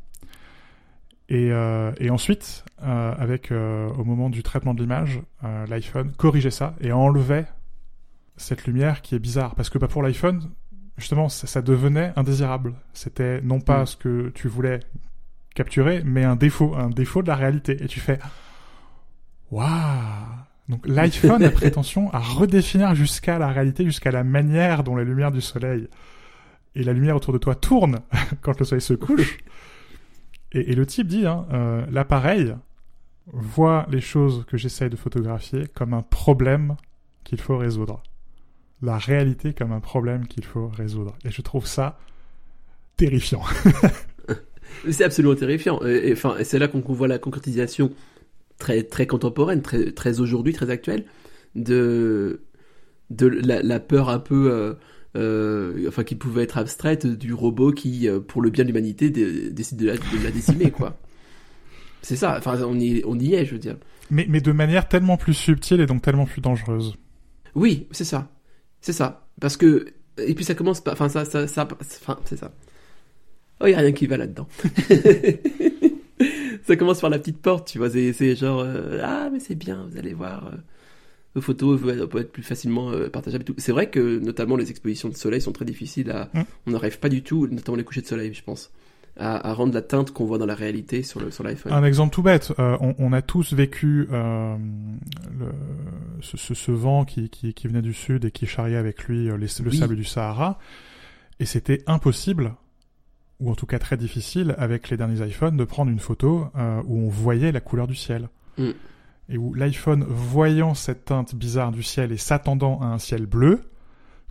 [1.33, 6.11] Et, euh, et ensuite, euh, avec euh, au moment du traitement de l'image, euh, l'iPhone
[6.17, 7.45] corrigeait ça et enlevait
[8.35, 9.55] cette lumière qui est bizarre.
[9.55, 10.49] Parce que bah, pour l'iPhone,
[10.97, 12.73] justement, ça, ça devenait indésirable.
[12.91, 13.85] C'était non pas Mm.
[13.85, 14.81] ce que tu voulais
[15.55, 17.81] capturer, mais un défaut, un défaut de la réalité.
[17.81, 18.19] Et tu fais,
[19.51, 19.69] waouh
[20.67, 25.31] Donc l'iPhone a prétention à redéfinir jusqu'à la réalité, jusqu'à la manière dont la lumière
[25.31, 25.87] du soleil
[26.75, 27.99] et la lumière autour de toi tourne
[28.41, 29.37] quand le soleil se couche.
[30.53, 32.55] Et, le type dit, hein, euh, l'appareil
[33.27, 36.75] voit les choses que j'essaye de photographier comme un problème
[37.23, 38.03] qu'il faut résoudre.
[38.81, 41.15] La réalité comme un problème qu'il faut résoudre.
[41.23, 41.99] Et je trouve ça
[42.97, 43.43] terrifiant.
[44.89, 45.81] C'est absolument terrifiant.
[45.83, 47.91] Et, c'est là qu'on voit la concrétisation
[48.57, 51.05] très, très contemporaine, très, très aujourd'hui, très actuelle,
[51.55, 52.41] de,
[53.09, 54.73] de la, la peur un peu, euh,
[55.15, 59.09] euh, enfin, qui pouvait être abstraite du robot qui, euh, pour le bien de l'humanité,
[59.09, 60.97] dé- décide de la, de la décimer, quoi.
[62.01, 62.35] C'est ça.
[62.37, 63.77] Enfin, on y, on y est, je veux dire.
[64.09, 66.95] Mais, mais de manière tellement plus subtile et donc tellement plus dangereuse.
[67.55, 68.29] Oui, c'est ça.
[68.81, 69.27] C'est ça.
[69.39, 69.87] Parce que
[70.17, 72.51] et puis ça commence par enfin ça ça ça enfin c'est ça.
[73.61, 74.47] Oh, il y a rien qui va là-dedans.
[76.67, 79.55] ça commence par la petite porte, tu vois, c'est c'est genre euh, ah mais c'est
[79.55, 80.57] bien, vous allez voir euh,
[81.35, 83.45] vos photos peuvent être plus facilement euh, partageables.
[83.57, 86.41] C'est vrai que notamment les expositions de soleil sont très difficiles à Mm.
[86.67, 88.71] on n'arrive pas du tout, notamment les couchers de soleil, je pense.
[89.17, 91.73] À, à rendre la teinte qu'on voit dans la réalité sur le sur l'iPhone.
[91.73, 94.55] Un exemple tout bête, euh, on, on a tous vécu euh,
[95.37, 95.47] le,
[96.21, 99.25] ce, ce, ce vent qui, qui, qui venait du sud et qui charriait avec lui
[99.25, 99.77] les, le Oui.
[99.77, 100.59] sable du Sahara,
[101.41, 102.53] et c'était impossible,
[103.41, 106.81] ou en tout cas très difficile, avec les derniers iPhones, de prendre une photo euh,
[106.85, 108.29] où on voyait la couleur du ciel.
[108.57, 108.69] Mm.
[109.29, 113.61] Et où l'iPhone, voyant cette teinte bizarre du ciel et s'attendant à un ciel bleu,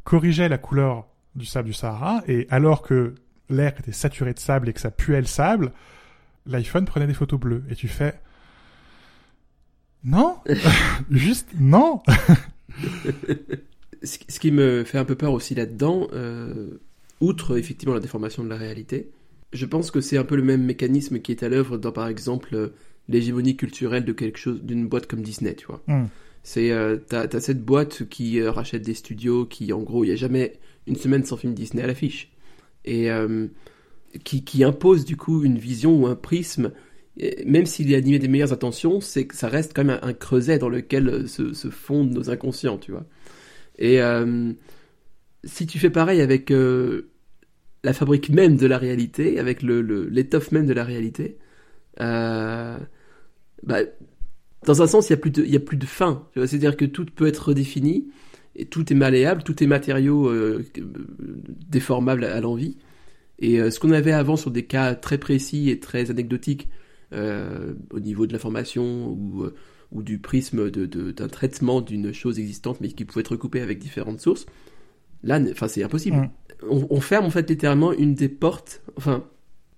[0.05, 3.15] corrigeait la couleur du sable du Sahara, et alors que
[3.49, 5.73] l'air était saturé de sable et que ça puait le sable,
[6.47, 7.65] l'iPhone prenait des photos bleues.
[7.71, 8.21] Et tu fais...
[10.03, 10.39] Non?
[11.11, 12.03] Juste non?
[14.03, 16.81] Ce qui me fait un peu peur aussi là-dedans, euh,
[17.21, 19.11] outre effectivement la déformation de la réalité,
[19.53, 22.09] je pense que c'est un peu le même mécanisme qui est à l'œuvre dans par
[22.09, 22.69] exemple euh,
[23.11, 25.83] l'hégémonie culturelle de quelque chose, d'une boîte comme Disney, tu vois.
[25.87, 26.07] Hmm.
[26.43, 30.09] C'est euh, t'as t'as cette boîte qui euh, rachète des studios, qui en gros il
[30.09, 30.55] y a jamais
[30.87, 32.31] une semaine sans film Disney à l'affiche,
[32.87, 33.47] et euh,
[34.25, 36.73] qui qui impose du coup une vision ou un prisme.
[37.19, 40.09] Et Même s'il est animé des meilleures intentions, c'est que ça reste quand même un,
[40.09, 43.05] un creuset dans lequel se, se fondent nos inconscients, tu vois.
[43.79, 43.99] Et
[45.45, 46.51] si tu fais pareil avec
[47.85, 51.39] la fabrique même de la réalité, avec le le- l'étoffe même de la réalité,
[52.01, 52.79] euh,
[53.63, 53.81] bah,
[54.67, 56.27] dans un sens, il y a plus de, y a plus de fin.
[56.35, 58.09] C'est-à-dire que tout peut être redéfini,
[58.57, 60.83] et tout est malléable, tout est matériau euh, euh,
[61.69, 62.77] déformable à, à l'envie.
[63.39, 66.69] Et euh, ce qu'on avait avant sur des cas très précis et très anecdotiques
[67.13, 69.47] euh, au niveau de l'information ou,
[69.93, 73.61] ou du prisme de- de- d'un traitement d'une chose existante mais qui pouvait être recoupé
[73.61, 74.47] avec différentes sources,
[75.23, 76.17] là, enfin, c'est impossible.
[76.19, 76.31] Mm.
[76.69, 78.83] On, on ferme en fait littéralement une des portes.
[78.97, 79.25] Enfin,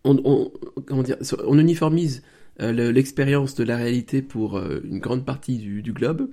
[0.04, 0.50] on, on-
[0.86, 1.16] comment dire,
[1.46, 2.22] on uniformise
[2.58, 6.28] l'expérience de la réalité pour euh, une grande partie du, du globe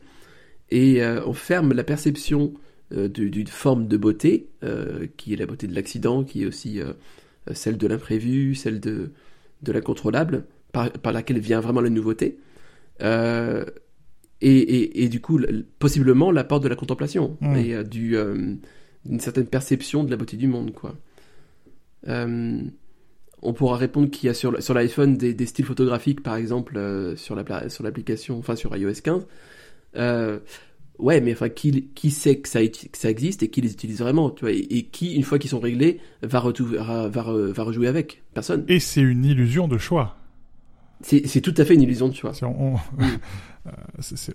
[0.70, 2.54] et euh, on ferme la perception
[2.94, 6.46] euh, du- d'une forme de beauté euh, qui est la beauté de l'accident, qui est
[6.46, 6.94] aussi euh,
[7.54, 9.12] celle de l'imprévu, celle de,
[9.64, 12.38] de l'incontrôlable, par, par laquelle vient vraiment la nouveauté.
[13.02, 13.66] Euh,
[14.42, 15.40] et, et, et du coup,
[15.80, 17.56] possiblement la porte de la contemplation Mm.
[17.56, 18.54] et euh, du, euh,
[19.06, 20.96] d'une certaine perception de la beauté du monde, quoi.
[23.42, 27.16] On pourra répondre qu'il y a sur, l'iPhone des, des styles photographiques, par exemple, euh,
[27.16, 29.26] sur la pla- sur l'application, enfin sur iOS 15.
[29.96, 30.40] Euh,
[30.98, 34.00] ouais, mais enfin, qui, qui sait que ça, que ça existe et qui les utilise
[34.00, 37.52] vraiment, tu vois, et, et qui, une fois qu'ils sont réglés, va, va, va, re-
[37.52, 38.66] va rejouer avec Personne.
[38.68, 40.16] Et c'est une illusion de choix.
[41.02, 42.34] C'est tout à fait une illusion de choix.
[42.42, 42.76] On,
[43.68, 43.72] euh,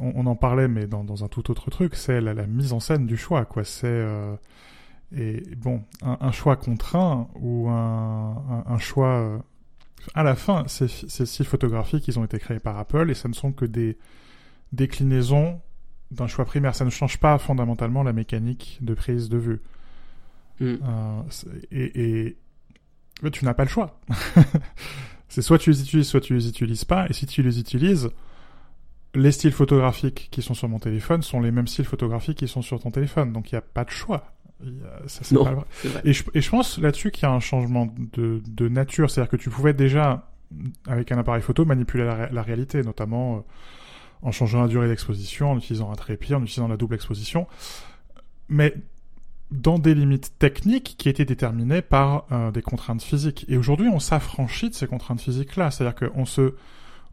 [0.00, 2.72] on, on en parlait, mais dans, dans un tout autre truc, c'est la, la mise
[2.72, 3.64] en scène du choix, quoi.
[3.64, 3.86] C'est
[5.16, 9.18] et bon, un, un choix contraint ou un, un, un choix.
[9.20, 9.38] euh,
[10.14, 13.28] à la fin, ces, ces styles photographiques, ils ont été créés par Apple et ça
[13.28, 13.96] ne sont que des
[14.72, 15.60] déclinaisons
[16.10, 16.74] d'un choix primaire.
[16.74, 19.62] Ça ne change pas fondamentalement la mécanique de prise de vue.
[20.60, 20.74] Mm.
[20.82, 21.22] Euh,
[21.70, 22.26] et,
[23.22, 23.98] et tu n'as pas le choix.
[25.28, 27.06] c'est soit tu les utilises, soit tu les utilises pas.
[27.08, 28.10] Et si tu les utilises,
[29.14, 32.62] les styles photographiques qui sont sur mon téléphone sont les mêmes styles photographiques qui sont
[32.62, 33.32] sur ton téléphone.
[33.32, 34.33] Donc il n'y a pas de choix.
[35.06, 35.44] Ça, Non.
[35.44, 35.64] pas vrai.
[35.84, 36.00] Vrai.
[36.04, 39.10] Et je, et je pense là-dessus qu'il y a un changement de, de nature.
[39.10, 40.30] C'est-à-dire que tu pouvais déjà,
[40.86, 43.40] avec un appareil photo, manipuler la réalité, notamment euh,
[44.22, 47.46] en changeant la durée d'exposition, en utilisant un trépied, en utilisant la double exposition.
[48.48, 48.74] Mais
[49.50, 53.44] dans des limites techniques qui étaient déterminées par euh, des contraintes physiques.
[53.48, 55.70] Et aujourd'hui, on s'affranchit de ces contraintes physiques-là.
[55.70, 56.54] C'est-à-dire qu'on se,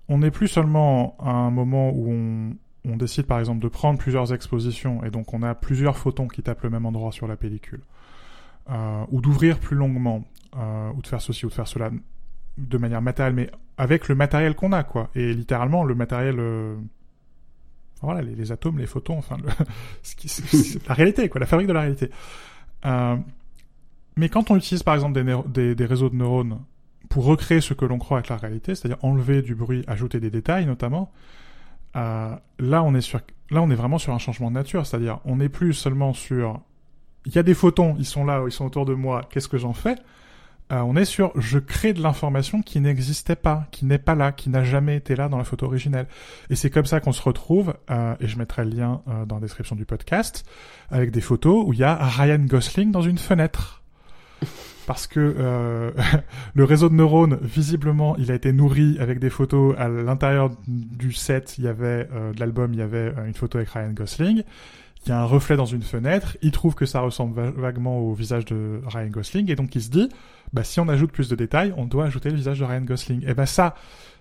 [0.09, 2.55] on n'est plus seulement à un moment où on,
[2.85, 6.41] on décide par exemple de prendre plusieurs expositions et donc on a plusieurs photons qui
[6.41, 7.81] tapent le même endroit sur la pellicule,
[8.69, 10.23] euh, ou d'ouvrir plus longuement,
[10.57, 11.91] euh, ou de faire ceci ou de faire cela
[12.57, 15.09] de manière matérielle, mais avec le matériel qu'on a, quoi.
[15.15, 16.75] Et littéralement, le matériel, euh,
[18.01, 19.47] voilà, les, atomes, les photons, enfin, le,
[20.87, 22.09] la réalité, quoi, la fabrique de la réalité.
[22.85, 23.15] Euh,
[24.17, 26.59] mais quand on utilise par exemple des, des, réseaux de neurones
[27.09, 30.29] pour recréer ce que l'on croit être la réalité, c'est-à-dire enlever du bruit, ajouter des
[30.29, 31.11] détails notamment,
[31.93, 33.19] là on est sur,
[33.49, 36.61] là on est vraiment sur un changement de nature, c'est-à-dire on n'est plus seulement sur,
[37.25, 39.57] il y a des photons, ils sont là, ils sont autour de moi, qu'est-ce que
[39.57, 39.95] j'en fais?
[40.71, 44.31] Euh, On est sur, je crée de l'information qui n'existait pas, qui n'est pas là,
[44.31, 46.07] qui n'a jamais été là dans la photo originelle.
[46.49, 49.35] Et c'est comme ça qu'on se retrouve, euh, et je mettrai le lien euh, dans
[49.35, 50.45] la description du podcast,
[50.89, 53.80] avec des photos où il y a Ryan Gosling dans une fenêtre
[54.91, 55.91] parce que euh,
[56.53, 61.13] le réseau de neurones, visiblement, il a été nourri avec des photos à l'intérieur du
[61.13, 61.55] set.
[61.57, 64.43] Il y avait euh, de l'album, il y avait euh, une photo avec Ryan Gosling.
[65.05, 66.35] Il y a un reflet dans une fenêtre.
[66.41, 69.81] Il trouve que ça ressemble va vaguement au visage de Ryan Gosling et donc il
[69.81, 70.09] se dit,
[70.51, 73.23] bah si on ajoute plus de détails, on doit ajouter le visage de Ryan Gosling.
[73.25, 73.75] Et bah ça,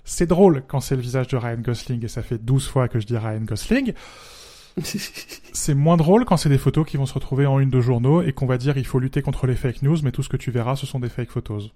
[0.05, 3.01] c'est drôle quand c'est le visage de Ryan Gosling et ça fait 12 fois que
[3.01, 3.93] je dis Ryan Gosling
[5.53, 8.23] c'est moins drôle quand c'est des photos qui vont se retrouver en une de journaux
[8.23, 10.37] et qu'on va dire il faut lutter contre les fake news, mais tout ce que
[10.37, 11.71] tu verras, ce sont des fake photos.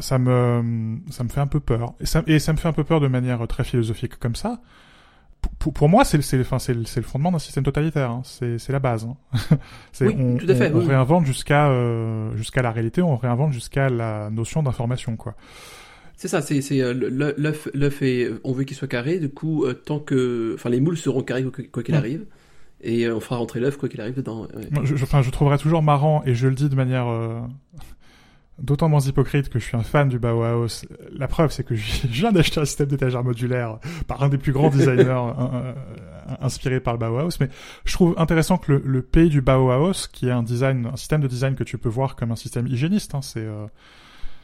[0.00, 1.94] Ça me, ça me fait un peu peur.
[2.00, 4.60] Et ça, et ça me fait un peu peur de manière très philosophique comme ça.
[5.58, 8.10] Pour, pour moi, c'est le, enfin, le, le, fondement d'un système totalitaire.
[8.10, 8.22] Hein.
[8.24, 9.08] C'est la base.
[9.08, 9.38] Hein.
[10.00, 10.84] oui, on, tout à fait, on, oui.
[10.84, 15.34] on réinvente jusqu'à euh, jusqu'à la réalité, on réinvente jusqu'à la notion d'information, quoi.
[16.20, 16.92] C'est ça, c'est euh,
[17.38, 19.20] l'œuf, l'œuf est, on veut qu'il soit carré.
[19.20, 21.98] Du coup, euh, tant que, enfin, les moules seront carrés quoi qu'il Ouais.
[21.98, 22.26] arrive,
[22.82, 24.42] et euh, on fera rentrer l'œuf quoi qu'il arrive dedans.
[24.42, 24.68] ouais.
[24.72, 27.38] Moi, je, je, enfin, je trouverais toujours marrant, et je le dis de manière euh,
[28.58, 30.84] d'autant moins hypocrite que je suis un fan du Bauhaus.
[31.12, 34.50] La preuve, c'est que je viens d'acheter un système d'étagère modulaire par un des plus
[34.52, 35.04] grands designers
[35.38, 35.74] un-
[36.40, 37.30] inspiré par le Bauhaus.
[37.40, 37.48] Mais
[37.84, 41.20] je trouve intéressant que le, le pays du Bauhaus, qui est un design, un système
[41.20, 43.66] de design que tu peux voir comme un système hygiéniste, hein, c'est euh,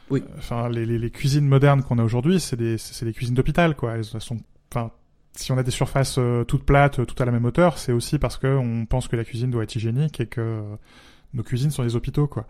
[0.09, 0.23] Oui.
[0.37, 3.75] Enfin, les, les, les cuisines modernes qu'on a aujourd'hui, c'est des, c'est des cuisines d'hôpital,
[3.75, 3.95] quoi.
[3.95, 4.37] Elles sont,
[4.71, 4.91] enfin,
[5.35, 7.91] si on a des surfaces euh, toutes plates, euh, toutes à la même hauteur, c'est
[7.91, 10.75] aussi parce que on pense que la cuisine doit être hygiénique et que euh,
[11.33, 12.47] nos cuisines sont des hôpitaux, quoi.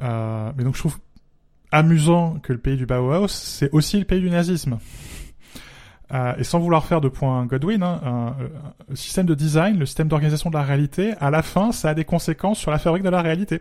[0.00, 0.98] Mais donc je trouve
[1.70, 4.78] amusant que le pays du Bauhaus, c'est aussi le pays du nazisme.
[6.12, 8.36] Euh, et sans vouloir faire de point Godwin, hein, un, un-
[8.88, 11.94] le système de design, le système d'organisation de la réalité, à la fin, ça a
[11.94, 13.60] des conséquences sur la fabrique de la réalité.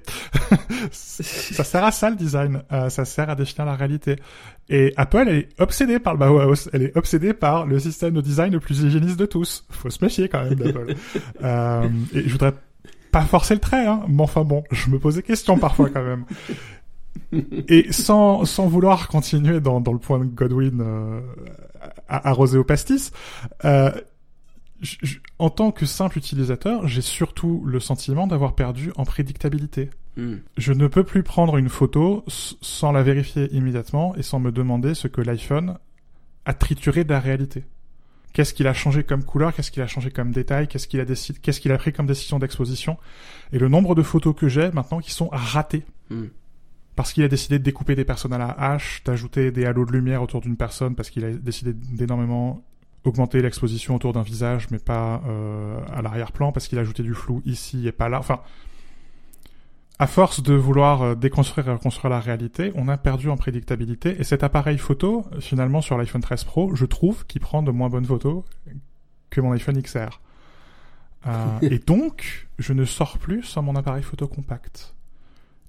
[0.91, 4.15] ça sert à ça le design, Euh, ça sert à définir la réalité.
[4.69, 8.21] Et Apple elle est obsédée par le Bauhaus, elle est obsédée par le système de
[8.21, 9.65] design le plus hygiéniste de tous.
[9.69, 10.95] Faut se méfier quand même d'Apple.
[11.43, 12.53] euh, et je voudrais
[13.11, 16.03] pas forcer le trait, hein, mais enfin bon, je me pose des questions parfois quand
[16.03, 16.25] même.
[17.67, 21.21] Et sans, sans vouloir continuer dans, dans le point de Godwin euh,
[22.07, 23.11] à- arrosé au pastis,
[23.65, 23.91] euh,
[25.39, 29.89] en tant que simple utilisateur, j'ai surtout le sentiment d'avoir perdu en prédictabilité.
[30.15, 30.35] Hmm.
[30.57, 34.93] Je ne peux plus prendre une photo sans la vérifier immédiatement et sans me demander
[34.93, 35.77] ce que l'iPhone
[36.45, 37.65] a trituré de la réalité.
[38.33, 41.05] Qu'est-ce qu'il a changé comme couleur Qu'est-ce qu'il a changé comme détail Qu'est-ce qu'il a
[41.05, 42.97] Qu'est-ce qu'il a pris comme décision d'exposition
[43.51, 46.27] Et le nombre de photos que j'ai maintenant qui sont ratées Hmm.
[46.97, 49.91] Parce qu'il a décidé de découper des personnes à la hache, d'ajouter des halos de
[49.91, 52.63] lumière autour d'une personne, parce qu'il a décidé d'énormément
[53.03, 57.13] augmenter l'exposition autour d'un visage, mais pas euh, à l'arrière-plan, parce qu'il a ajouté du
[57.13, 58.17] flou ici et pas là.
[58.17, 58.41] Enfin,
[59.99, 64.19] à force de vouloir euh, déconstruire et reconstruire la réalité, on a perdu en prédictabilité.
[64.19, 67.89] Et cet appareil photo, finalement, sur l'iPhone 13 Pro, je trouve qu'il prend de moins
[67.89, 68.43] bonnes photos
[69.29, 70.19] que mon iPhone XR.
[71.27, 74.95] Euh, et donc, je ne sors plus sans mon appareil photo compact.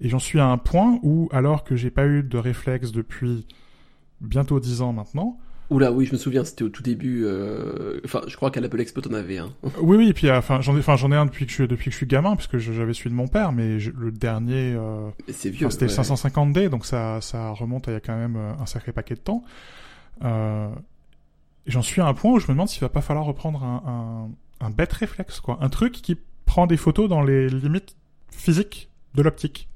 [0.00, 3.46] Et j'en suis à un point où, alors que j'ai pas eu de réflexe depuis
[4.20, 5.38] bientôt 10 ans maintenant,
[5.70, 7.24] Oula, oui, je me souviens, c'était au tout début.
[7.26, 9.52] euh, Enfin, je crois qu'à l'Apple Expo, t'en avais un.
[9.82, 11.64] Oui, oui, et puis euh, enfin j'en ai, enfin j'en ai un depuis que je
[11.64, 14.72] depuis que je suis gamin, puisque j'avais celui de mon père, mais je- le dernier,
[14.74, 15.66] euh, c'est vieux.
[15.66, 15.90] enfin, c'était ouais.
[15.90, 18.92] le 550D, donc ça ça remonte à il y a quand même euh, un sacré
[18.92, 19.44] paquet de temps.
[20.24, 20.68] Euh,
[21.66, 23.82] j'en suis à un point où je me demande s'il va pas falloir reprendre un,
[24.62, 27.94] un, un bête réflexe, quoi, un truc qui prend des photos dans les limites
[28.30, 29.68] physiques de l'optique.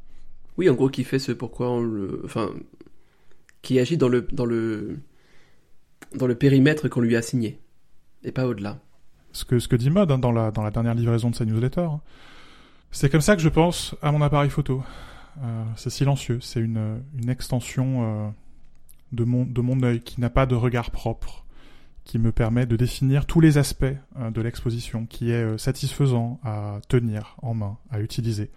[0.58, 2.22] Oui, en gros, qui fait ce pourquoi on le.
[2.24, 2.50] Enfin.
[3.62, 4.22] Qui agit dans le.
[4.32, 4.98] Dans le.
[6.14, 7.58] Dans le périmètre qu'on lui a assigné.
[8.24, 8.78] Et pas au-delà.
[9.32, 11.44] ce que ce que dit Mode hein, dans la dans la dernière livraison de sa
[11.44, 11.80] newsletter.
[11.80, 12.00] hein.
[12.90, 14.82] C'est comme ça que je pense à mon appareil photo.
[15.42, 18.28] Euh, c'est silencieux, c'est une une extension euh,
[19.12, 21.46] de mon de mon œil qui n'a pas de regard propre,
[22.04, 23.84] qui me permet de définir tous les aspects
[24.18, 28.50] euh, de l'exposition, qui est satisfaisant à tenir en main, à utiliser.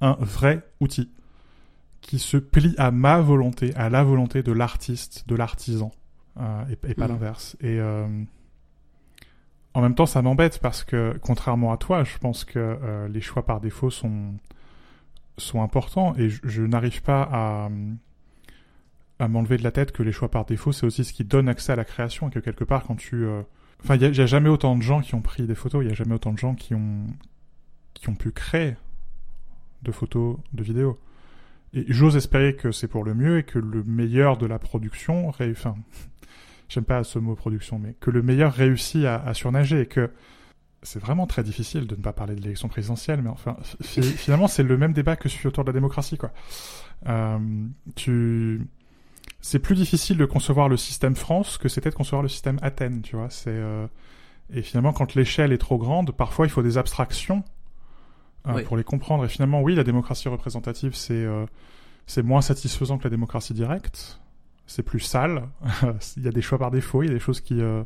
[0.00, 1.10] Un vrai outil
[2.04, 5.90] qui se plie à ma volonté, à la volonté de l'artiste, de l'artisan,
[6.38, 7.12] euh, et, et, pas Mhm.
[7.12, 7.56] l'inverse.
[7.60, 8.06] Et euh,
[9.72, 13.20] en même temps, ça m'embête parce que, contrairement à toi, je pense que euh, les
[13.22, 14.34] choix par défaut sont
[15.36, 17.68] sont importants et je, je n'arrive pas à
[19.18, 21.48] à m'enlever de la tête que les choix par défaut, c'est aussi ce qui donne
[21.48, 23.24] accès à la création et que quelque part, quand tu...
[23.82, 25.90] Enfin, il y, a- jamais autant de gens qui ont pris des photos, il y
[25.92, 27.06] a jamais autant de gens qui ont
[27.94, 28.74] qui ont pu créer
[29.82, 30.98] de photos, de vidéos.
[31.74, 35.30] Et j'ose espérer que c'est pour le mieux et que le meilleur de la production,
[35.30, 35.74] ré- enfin,
[36.68, 40.10] j'aime pas ce mot production, mais que le meilleur réussit à, à surnager et que
[40.82, 44.46] c'est vraiment très difficile de ne pas parler de l'élection présidentielle, mais enfin, fi- finalement,
[44.48, 46.30] c'est le même débat que celui autour de la démocratie, quoi.
[47.08, 47.38] Euh,
[47.96, 48.66] tu,
[49.40, 53.02] c'est plus difficile de concevoir le système France que c'était de concevoir le système Athènes,
[53.02, 53.30] tu vois.
[53.30, 53.86] C'est euh,
[54.52, 57.42] et finalement, quand l'échelle est trop grande, parfois il faut des abstractions
[58.46, 58.62] Oui.
[58.62, 59.24] pour les comprendre.
[59.24, 61.46] Et finalement, oui, la démocratie représentative, c'est euh,
[62.06, 64.20] c'est moins satisfaisant que la démocratie directe.
[64.66, 65.48] C'est plus sale.
[66.16, 67.02] il y a des choix par défaut.
[67.02, 67.80] Il y a des choses qui euh,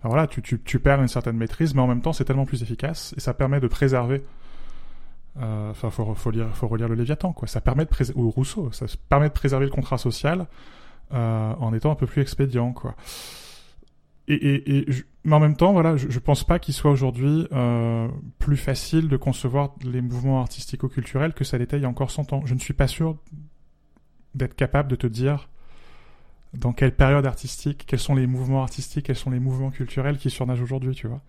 [0.00, 2.44] enfin, voilà, tu, tu, tu perds une certaine maîtrise, mais en même temps, c'est tellement
[2.46, 4.24] plus efficace et ça permet de préserver.
[5.40, 7.48] euh, Enfin, faut, faut lire, faut relire le Léviathan, quoi.
[7.48, 10.46] Ça permet de préserver ou Rousseau, ça permet de préserver le contrat social
[11.12, 12.94] euh, en étant un peu plus expédient, quoi.
[14.28, 16.90] Et, et, et je- mais en même temps, voilà, je, je pense pas qu'il soit
[16.90, 18.08] aujourd'hui euh,
[18.38, 22.32] plus facile de concevoir les mouvements artistico-culturels que ça l'était il y a encore 100
[22.32, 22.42] ans.
[22.44, 23.16] Je ne suis pas sûr
[24.34, 25.48] d'être capable de te dire
[26.54, 30.30] dans quelle période artistique, quels sont les mouvements artistiques, quels sont les mouvements culturels qui
[30.30, 31.20] surnagent aujourd'hui, tu vois.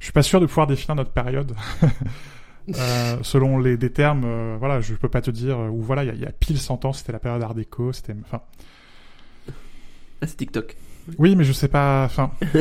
[0.00, 1.54] Je suis pas sûr de pouvoir définir notre période
[2.76, 4.24] euh, selon les des termes.
[4.24, 6.58] euh, voilà, je peux pas te dire euh, ou voilà, il y, y a pile
[6.58, 8.42] 100 ans, c'était la période Art déco, c'était, enfin,
[10.22, 10.76] Ah, c'est TikTok.
[11.18, 12.30] Oui, mais je sais pas, enfin,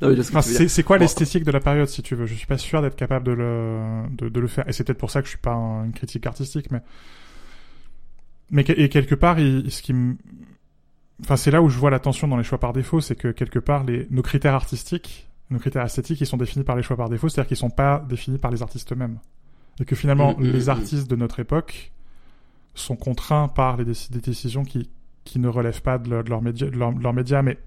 [0.00, 1.02] ce c'est quoi Bon.
[1.02, 2.26] l'esthétique de la période, si tu veux?
[2.26, 4.68] Je suis pas sûr d'être capable de le, de, de le faire.
[4.68, 6.80] Et c'est peut-être pour ça que je suis pas un- une critique artistique, mais...
[8.50, 10.16] Mais et quelque part, il, ce qui me...
[11.22, 13.28] Enfin, c'est là où je vois la tension dans les choix par défaut, c'est que
[13.28, 16.96] quelque part, les, nos critères artistiques, nos critères esthétiques, ils sont définis par les choix
[16.96, 19.18] par défaut, c'est-à-dire qu'ils sont pas définis par les artistes eux-mêmes.
[19.80, 20.68] Et que finalement, Mm, mm, les mm.
[20.70, 21.92] artistes de notre époque
[22.74, 24.90] sont contraints par les des décisions qui,
[25.24, 26.30] qui ne relèvent pas de, leur- de
[27.02, 27.58] leur, médias, mais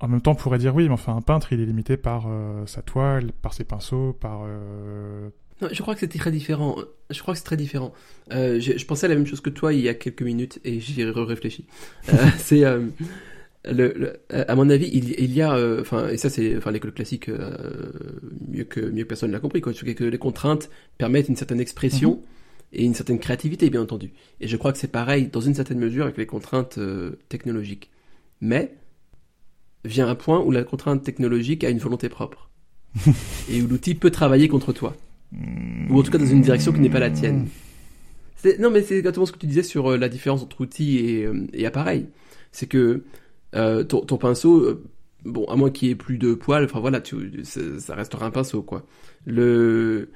[0.00, 2.24] en même temps, on pourrait dire oui, mais enfin, un peintre, il est limité par
[2.28, 4.42] euh, sa toile, par ses pinceaux, par.
[4.46, 5.28] euh,
[5.60, 6.76] Non, je crois que c'était très différent.
[7.10, 7.92] Je crois que c'est très différent.
[8.32, 10.58] Euh, je, je pensais à la même chose que toi il y a quelques minutes
[10.64, 11.66] et j'y ai réfléchi.
[12.12, 12.62] Euh, c'est
[13.64, 14.16] le, le-
[14.50, 17.30] à mon avis, il, il y a, enfin, et ça c'est, enfin, l'école classique
[18.48, 19.72] mieux que mieux que personne l'a compris quoi.
[19.72, 22.20] Que les contraintes permettent une certaine expression
[22.72, 24.12] et une certaine créativité, bien entendu.
[24.40, 27.90] Et je crois que c'est pareil dans une certaine mesure avec les contraintes euh, technologiques.
[28.40, 28.74] Mais
[29.84, 32.50] vient un point où la contrainte technologique a une volonté propre
[33.50, 34.96] et où l'outil peut travailler contre toi.
[35.90, 37.46] Ou en tout cas dans une direction qui n'est pas la tienne.
[38.58, 41.24] Non, mais c'est exactement ce que tu disais sur euh, la différence entre outil et,
[41.24, 42.08] euh, et appareil.
[42.50, 43.04] C'est que
[43.54, 44.82] euh, ton, ton pinceau,
[45.24, 48.26] bon, à moins qu'il y ait plus de poils, enfin voilà, tu, ça, ça restera
[48.26, 48.84] un pinceau, quoi.
[49.26, 50.10] Le,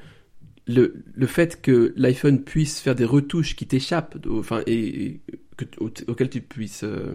[0.66, 5.20] le, le fait que l'iPhone puisse faire des retouches qui t'échappent, enfin, et, et
[5.56, 7.14] que, au- auxquelles tu puisses euh,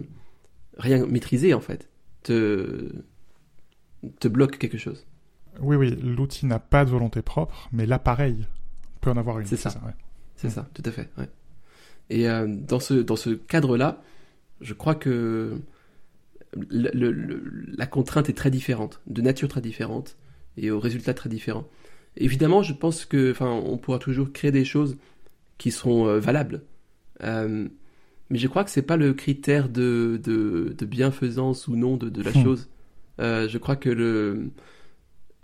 [0.78, 1.88] rien maîtriser, en fait,
[2.22, 2.90] te,
[4.20, 5.06] te bloque quelque chose.
[5.60, 8.46] Oui, oui, l'outil n'a pas de volonté propre, mais l'appareil
[9.02, 9.46] peut en avoir une.
[9.46, 9.70] C'est ça.
[9.84, 9.92] ouais.
[10.36, 10.52] C'est Mm.
[10.52, 11.10] ça, tout à fait.
[11.18, 11.28] Ouais.
[12.10, 14.02] Et euh, dans ce, dans ce cadre-là,
[14.60, 15.58] je crois que
[16.56, 20.16] le- le- le- la contrainte est très différente, de nature très différente,
[20.56, 21.66] et au résultat très différent.
[22.16, 24.96] Évidemment, je pense que, enfin, on pourra toujours créer des choses
[25.58, 26.62] qui seront euh, valables.
[27.22, 27.68] Euh,
[28.30, 32.08] mais je crois que c'est pas le critère de, de, de bienfaisance ou non de,
[32.10, 32.42] de la Hmm.
[32.42, 32.68] chose.
[33.20, 34.50] Euh, je crois que le,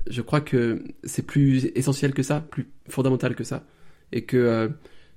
[0.09, 3.65] je crois que c'est plus essentiel que ça, plus fondamental que ça,
[4.13, 4.71] et que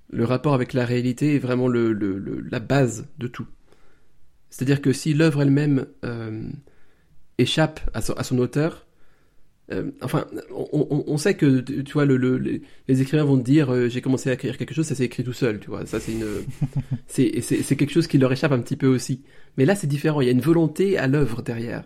[0.09, 3.47] le rapport avec la réalité est vraiment le, le- le- la base de tout.
[4.49, 5.85] C'est-à-dire que si l'œuvre elle-même
[7.37, 8.85] échappe à son, à son auteur,
[9.71, 13.87] euh, enfin, on, sait que tu vois, le, le- les, écrivains vont te dire euh,
[13.87, 15.85] j'ai commencé à écrire quelque chose, ça s'est écrit tout seul, tu vois.
[15.85, 16.25] Ça c'est une,
[17.07, 19.21] c'est c'est quelque chose qui leur échappe un petit peu aussi.
[19.57, 21.83] Mais là c'est différent, il y a une volonté à l'œuvre derrière.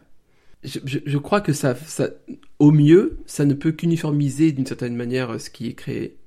[0.63, 2.09] Je, je, je crois que ça, ça,
[2.57, 6.17] au mieux, ça ne peut qu'uniformiser d'une certaine manière ce qui est créé,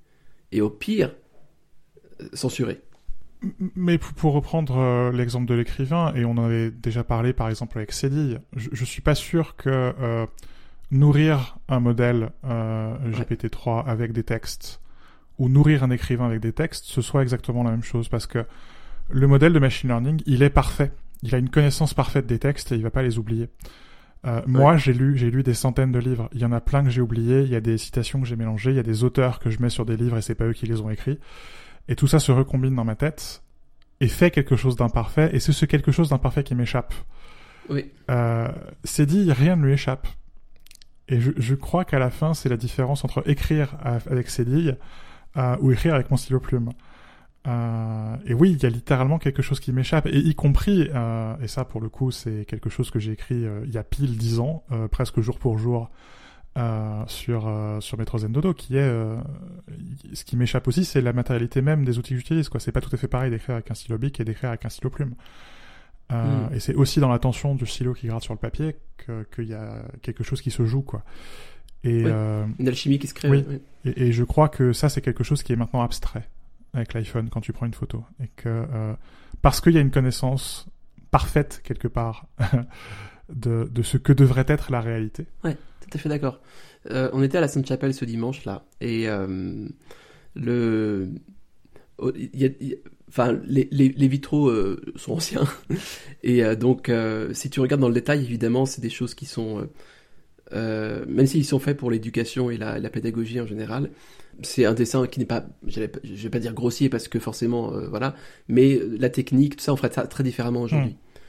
[0.52, 1.12] et au pire,
[2.20, 2.80] euh, censurer.
[3.76, 7.78] Mais pour, reprendre euh, l'exemple de l'écrivain, et on en avait déjà parlé par exemple
[7.78, 10.26] avec Cédille, je, je suis pas sûr que euh,
[10.90, 14.80] nourrir un modèle euh, GPT-3 avec des textes
[15.38, 18.44] ou nourrir un écrivain avec des textes, ce soit exactement la même chose parce que
[19.10, 20.92] le modèle de machine learning, il est parfait.
[21.22, 23.48] il a une connaissance parfaite des textes et il va pas les oublier.
[24.26, 26.28] Euh, Moi, j'ai lu, j'ai lu des centaines de livres.
[26.32, 27.42] Il y en a plein que j'ai oubliés.
[27.42, 28.70] Il y a des citations que j'ai mélangées.
[28.70, 30.52] Il y a des auteurs que je mets sur des livres et c'est pas eux
[30.52, 31.18] qui les ont écrits.
[31.88, 33.42] Et tout ça se recombine dans ma tête
[34.00, 35.30] et fait quelque chose d'imparfait.
[35.32, 36.94] Et c'est ce quelque chose d'imparfait qui m'échappe.
[37.68, 37.90] Oui.
[38.10, 38.48] Euh,
[38.84, 40.08] c'est dit, rien ne lui échappe.
[41.08, 44.76] Et je, je crois qu'à la fin, c'est la différence entre écrire avec Cédille
[45.36, 46.70] euh, ou écrire avec mon stylo plume.
[47.46, 51.34] Euh, et oui, il y a littéralement quelque chose qui m'échappe, et y compris, euh,
[51.40, 53.84] et ça pour le coup c'est quelque chose que j'ai écrit euh, il y a
[53.84, 55.88] pile dix ans, euh, presque jour pour jour,
[56.58, 57.50] euh, sur
[57.80, 58.90] sur Metro Zen Dodo, qui est
[60.12, 62.48] ce qui m'échappe aussi, c'est la matérialité même des outils que j'utilise.
[62.48, 64.66] Quoi, c'est pas tout à fait pareil d'écrire avec un stylo bic et d'écrire avec
[64.66, 65.14] un stylo plume.
[66.10, 66.54] Mm.
[66.54, 68.76] Et c'est aussi dans la tension du stylo qui gratte sur le papier
[69.34, 71.02] qu'il y a quelque chose qui se joue, quoi.
[71.84, 73.28] Et une alchimie qui se crée.
[73.28, 73.44] Oui.
[73.84, 76.28] Et, et je crois que ça c'est quelque chose qui est maintenant abstrait
[76.74, 78.04] avec l'iPhone quand tu prends une photo.
[78.22, 78.94] Et que, euh,
[79.42, 80.66] parce qu'il y a une connaissance
[81.10, 82.26] parfaite quelque part
[83.28, 85.26] de, de, ce que devrait être la réalité.
[85.44, 86.40] Ouais, tout à fait d'accord.
[86.90, 89.68] Euh, on était à la Sainte-Chapelle ce dimanche là, et euh,
[90.34, 91.10] le,
[91.98, 92.48] oh, y a,
[93.08, 95.44] enfin, les, les, les vitraux euh, sont anciens,
[96.22, 96.90] et euh, donc
[97.32, 99.68] si tu regardes dans le détail, évidemment, c'est des choses qui sont,
[100.52, 103.90] même s'ils sont faits pour l'éducation et la, la pédagogie en général,
[104.42, 107.88] c'est un dessin qui n'est pas, je vais pas dire grossier parce que forcément, euh,
[107.88, 108.14] voilà,
[108.48, 110.92] mais la technique, tout ça, on ferait ça très différemment aujourd'hui.
[110.92, 111.20] Hmm.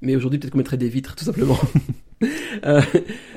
[0.00, 1.58] Mais aujourd'hui, peut-être qu'on mettrait des vitres, tout simplement.
[2.64, 2.80] euh,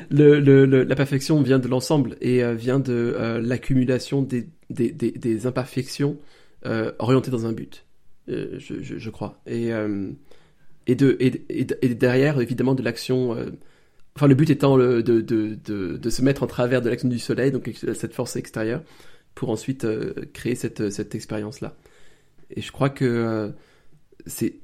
[0.10, 4.92] le, le, la perfection vient de l'ensemble et euh, vient de euh, l'accumulation des, des,
[4.92, 6.18] des, des, imperfections
[7.00, 7.86] orientées dans un but,
[8.28, 9.42] je, je, crois.
[9.48, 9.70] Et,
[10.88, 13.36] et, de, et, et, derrière, évidemment, de l'action
[14.16, 18.14] enfin le but étant de, se mettre en travers de l'action du soleil, donc cette
[18.14, 18.84] force extérieure,
[19.36, 21.76] pour ensuite euh, créer cette, expérience-là.
[22.50, 23.50] Et je crois que euh,
[24.26, 24.56] c'est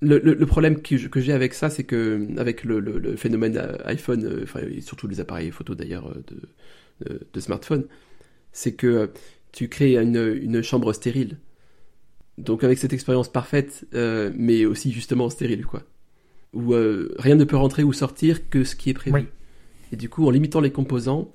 [0.00, 4.80] le, problème que, j'ai avec ça, c'est que avec le, phénomène iPhone, euh, enfin et
[4.82, 7.86] surtout les appareils photo d'ailleurs de, de, smartphone,
[8.52, 9.10] c'est que
[9.56, 11.38] tu crées une, une chambre stérile.
[12.38, 15.82] Donc avec cette expérience parfaite, mais aussi justement stérile, quoi
[16.52, 16.72] où
[17.18, 19.26] rien ne peut rentrer ou sortir que ce qui est prévu.
[19.92, 21.30] Et du coup, en limitant les composants,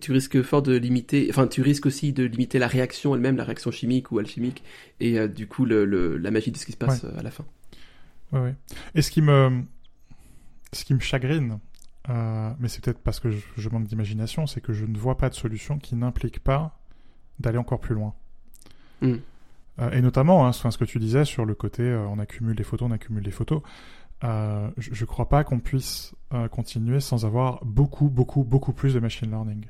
[0.00, 3.44] tu risques fort de limiter, enfin, tu risques aussi de limiter la réaction elle-même, la
[3.44, 4.62] réaction chimique ou alchimique,
[5.00, 7.30] et euh, du coup, le, la magie de ce qui se passe euh, à la
[7.30, 7.44] fin.
[8.32, 8.50] Oui, oui.
[8.94, 9.62] Et ce qui me,
[10.72, 11.58] ce qui me chagrine,
[12.10, 15.30] euh, mais c'est peut-être parce que je, manque d'imagination, c'est que je ne vois pas
[15.30, 16.77] de solution qui n'implique pas
[17.40, 18.14] d'aller encore plus loin.
[19.00, 19.18] Hmm.
[19.92, 22.92] et notamment, hein, ce que tu disais sur le côté, on accumule des photos, on
[22.92, 23.62] accumule des photos.
[24.24, 28.94] Euh, je ne crois pas qu'on puisse euh, continuer sans avoir beaucoup, beaucoup, beaucoup plus
[28.94, 29.66] de machine learning.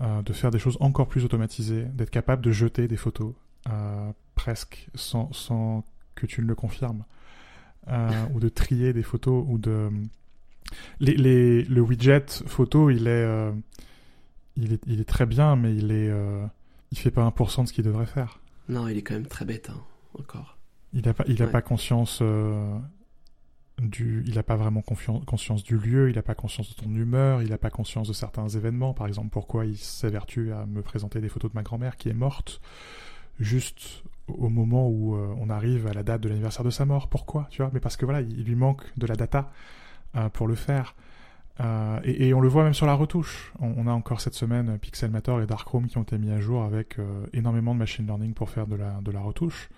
[0.00, 3.32] Euh, de faire des choses encore plus automatisées, d'être capable de jeter des photos,
[3.68, 7.04] euh, presque, sans, sans, que tu ne le confirmes.
[8.34, 9.90] ou de trier des photos, ou de...
[11.00, 13.26] Les, les, le widget photo, il est,
[14.56, 16.12] il est, il est très bien, mais il est,
[16.90, 18.40] il fait pas 1% de ce qu'il devrait faire.
[18.68, 19.80] Non, il est quand même très bête, hein,
[20.18, 20.58] encore.
[20.92, 22.22] Il n'a pas, il a pas conscience
[23.78, 27.42] du, il n'a pas vraiment conscience du lieu, il n'a pas conscience de ton humeur,
[27.42, 28.94] il n'a pas conscience de certains événements.
[28.94, 32.14] Par exemple, pourquoi il s'évertue à me présenter des photos de ma grand-mère qui est
[32.14, 32.60] morte
[33.38, 37.08] juste au moment où euh, on arrive à la date de l'anniversaire de sa mort.
[37.08, 37.70] Pourquoi Tu vois?
[37.72, 39.50] Mais parce que voilà, il, lui manque de la data
[40.16, 40.94] euh, pour le faire.
[41.60, 43.52] Euh, et, on le voit même sur la retouche.
[43.60, 46.98] On, a encore cette semaine Pixelmator et Darkroom qui ont été mis à jour avec
[46.98, 49.68] euh, énormément de machine learning pour faire de la, de la retouche.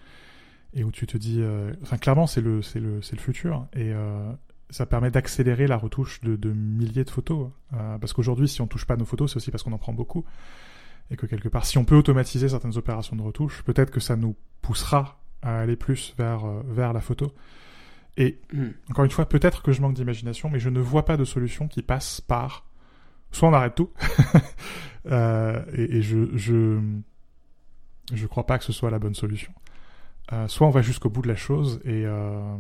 [0.75, 3.67] Et où tu te dis, euh, enfin clairement c'est le c'est le c'est le futur.
[3.75, 3.93] Et
[4.69, 7.51] ça permet d'accélérer la retouche de, de, milliers de photos.
[7.71, 10.25] Parce qu'aujourd'hui si on touche pas nos photos c'est aussi parce qu'on en prend beaucoup.
[11.11, 14.15] Et que quelque part si on peut automatiser certaines opérations de retouche peut-être que ça
[14.15, 17.33] nous poussera à aller plus vers vers la photo
[18.17, 18.69] et hmm.
[18.91, 21.69] encore une fois peut-être que je manque d'imagination mais je ne vois pas de solution
[21.69, 22.67] qui passe par
[23.31, 23.91] soit on arrête tout
[25.11, 26.81] et, et je je
[28.13, 29.53] je crois pas que ce soit la bonne solution.
[30.33, 32.57] Euh, soit on va jusqu'au bout de la chose et, euh,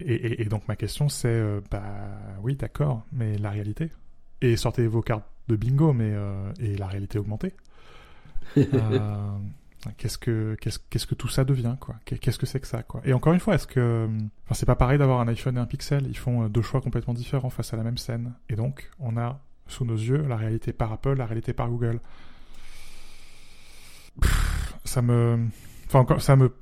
[0.00, 1.84] et, et, donc ma question c'est euh, bah
[2.42, 3.90] oui d'accord mais la réalité.
[4.40, 6.14] Et sortez vos cartes de bingo mais
[6.60, 7.52] et la réalité augmentée
[9.96, 11.96] qu'est-ce que qu'est-ce qu'est-ce que tout ça devient quoi?
[12.04, 13.00] Qu'est-ce que c'est que ça quoi?
[13.04, 14.08] Et encore une fois est-ce que
[14.44, 16.06] enfin c'est pas pareil d'avoir un iPhone et un Pixel.
[16.08, 18.34] Ils font deux choix complètement différents face à la même scène.
[18.48, 22.00] Et donc on a sous nos yeux la réalité par Apple la réalité par Google.
[24.84, 25.46] Ça me,
[25.86, 26.52] enfin ça me,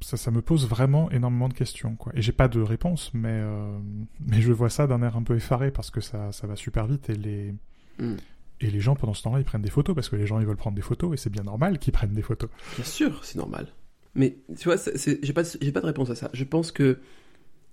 [0.00, 2.12] ça, ça, me pose vraiment énormément de questions, quoi.
[2.14, 3.78] Et j'ai pas de réponse, mais euh,
[4.20, 6.86] mais je vois ça d'un air un peu effaré parce que ça, ça va super
[6.86, 7.54] vite et les
[7.98, 8.16] mm.
[8.60, 10.46] Et les gens pendant ce temps-là ils prennent des photos parce que les gens ils
[10.46, 12.50] veulent prendre des photos et c'est bien normal qu'ils prennent des photos.
[12.76, 13.68] Bien sûr, c'est normal.
[14.14, 16.30] Mais tu vois, j'ai pas, pas de réponse à ça.
[16.32, 16.98] Je pense que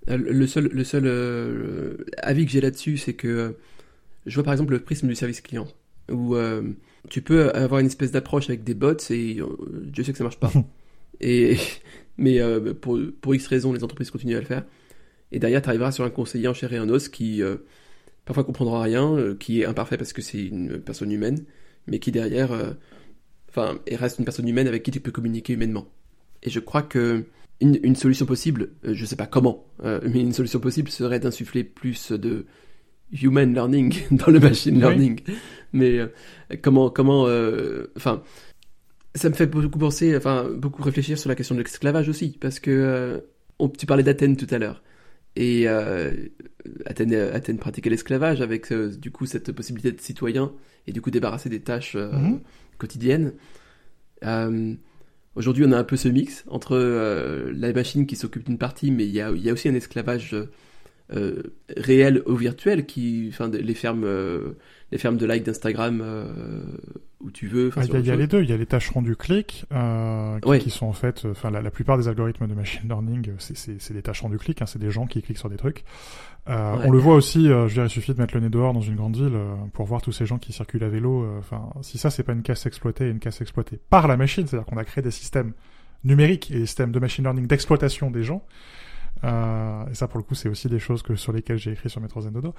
[0.10, 3.56] euh, le seul, le seul euh, avis que j'ai là-dessus, c'est que
[4.26, 5.68] je vois par exemple le prisme du service client,
[6.12, 6.36] où
[7.10, 9.40] tu peux avoir une espèce d'approche avec des bots et
[9.94, 10.52] je sais que ça marche pas.
[11.22, 11.58] et
[12.18, 12.40] mais
[12.82, 14.66] pour, pour X raisons, les entreprises continuent à le faire.
[15.32, 17.42] Et derrière, tu arriveras sur un conseiller en chair et en os qui
[18.26, 21.46] parfois comprendra rien, qui est imparfait parce que c'est une personne humaine,
[21.88, 22.76] mais qui derrière
[23.56, 25.88] enfin, et reste une personne humaine avec qui tu peux communiquer humainement.
[26.44, 27.26] Et je crois que
[27.62, 31.64] une, solution possible, euh, je sais pas comment, euh, mais une solution possible serait d'insuffler
[31.64, 32.46] plus de
[33.14, 35.22] human learning dans le machine learning.
[35.72, 36.08] Mais euh,
[36.62, 37.24] comment, comment,
[37.96, 38.24] enfin,
[39.14, 42.60] ça me fait beaucoup penser, enfin, beaucoup réfléchir sur la question de l'esclavage aussi, parce
[42.60, 43.24] que
[43.78, 44.84] tu parlais d'Athènes tout à l'heure.
[45.36, 45.68] Et
[46.86, 50.54] Athènes, Athènes pratiquait l'esclavage avec du coup cette possibilité de citoyen
[50.88, 52.40] et du coup débarrasser des tâches mhm
[52.78, 53.34] quotidienne.
[54.24, 54.74] Euh,
[55.36, 58.92] aujourd'hui, on a un peu ce mix entre euh, la machine qui s'occupe d'une partie,
[58.92, 60.36] mais il y a, y a, aussi un esclavage
[61.14, 61.44] euh,
[61.76, 64.08] réel ou virtuel qui, enfin, les fermes,
[64.92, 66.04] les fermes de like d'Instagram
[67.22, 67.72] où tu veux.
[67.76, 68.44] Ah, il y, a les deux.
[68.44, 69.66] Il y a les tâches rendues clic
[70.42, 74.02] qui, qui, sont en fait, enfin, la, plupart des algorithmes de machine learning, c'est des
[74.02, 74.62] tâches rendues clic.
[74.62, 75.84] Hein, c'est des gens qui cliquent sur des trucs.
[76.48, 78.74] Euh, on le voit aussi, euh, je dire, il suffit de mettre le nez dehors
[78.74, 81.28] dans une grande ville euh, pour voir tous ces gens qui circulent à vélo.
[81.40, 84.66] Enfin, si ça, c'est pas une casse exploitée, une casse exploitée par la machine, c'est-à-dire
[84.66, 85.54] qu'on a créé des systèmes
[86.04, 88.46] numériques et des systèmes de machine learning d'exploitation des gens.
[89.26, 92.02] Et ça, pour le coup, c'est aussi des choses que sur lesquelles j'ai écrit sur
[92.02, 92.54] Metro Dodo.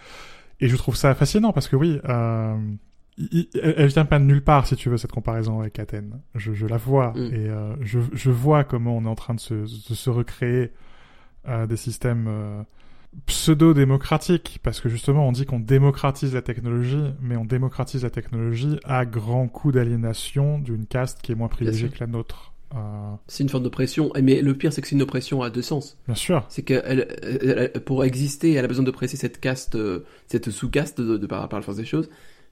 [0.60, 4.76] Et je trouve ça fascinant parce que oui, elle vient pas de nulle part, si
[4.76, 6.20] tu veux, cette comparaison avec Athènes.
[6.34, 7.34] Je, je la vois mm.
[7.34, 7.50] et
[7.82, 10.72] je, je, vois comment on est en train de se, de se recréer
[11.68, 12.64] des systèmes
[13.24, 18.78] pseudo-démocratique, parce que justement on dit qu'on démocratise la technologie, mais on démocratise la technologie
[18.84, 22.52] à grand coup d'aliénation d'une caste qui est moins privilégiée que la nôtre.
[22.74, 23.14] Euh...
[23.28, 25.98] C'est une forme d'oppression, mais le pire c'est que c'est une oppression à deux sens.
[26.06, 26.44] Bien sûr.
[26.48, 31.26] C'est qu'elle, pour exister, elle a besoin d'oppresser cette caste, euh, cette sous-caste de, de,
[31.26, 32.08] par, par la force des choses,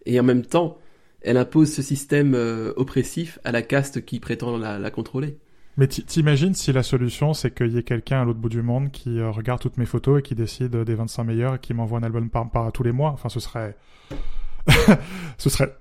[0.07, 0.79] et en même temps,
[1.21, 5.39] elle impose ce système euh, oppressif à la caste qui prétend la, la contrôler.
[5.77, 8.93] Mais t'imagines si la solution, c'est qu'il y ait quelqu'un à l'autre bout du monde
[8.93, 12.05] qui regarde toutes mes photos et qui décide des 25 meilleurs et qui m'envoie un
[12.05, 13.11] album par, par tous les mois?
[13.11, 13.77] Enfin, ce serait,
[15.39, 15.77] ce serait,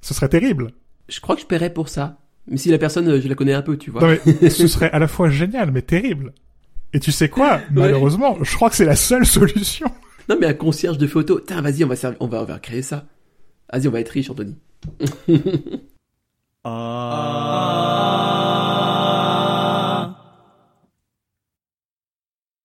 [0.00, 0.72] ce serait terrible.
[1.08, 2.18] Je crois que je paierais pour ça.
[2.48, 4.00] Mais si la personne, euh, je la connais un peu, tu vois.
[4.00, 6.32] Non, mais ce serait à la fois génial, mais terrible.
[6.92, 7.60] Et tu sais quoi?
[7.72, 9.90] Malheureusement, je crois que c'est la seule solution.
[10.28, 11.42] Non, mais un concierge de photos.
[11.46, 13.04] Tiens, vas-y, on va, on va, on va créer ça.
[13.72, 14.56] Vas-y, on va être riche, Anthony.
[16.64, 18.25] ah.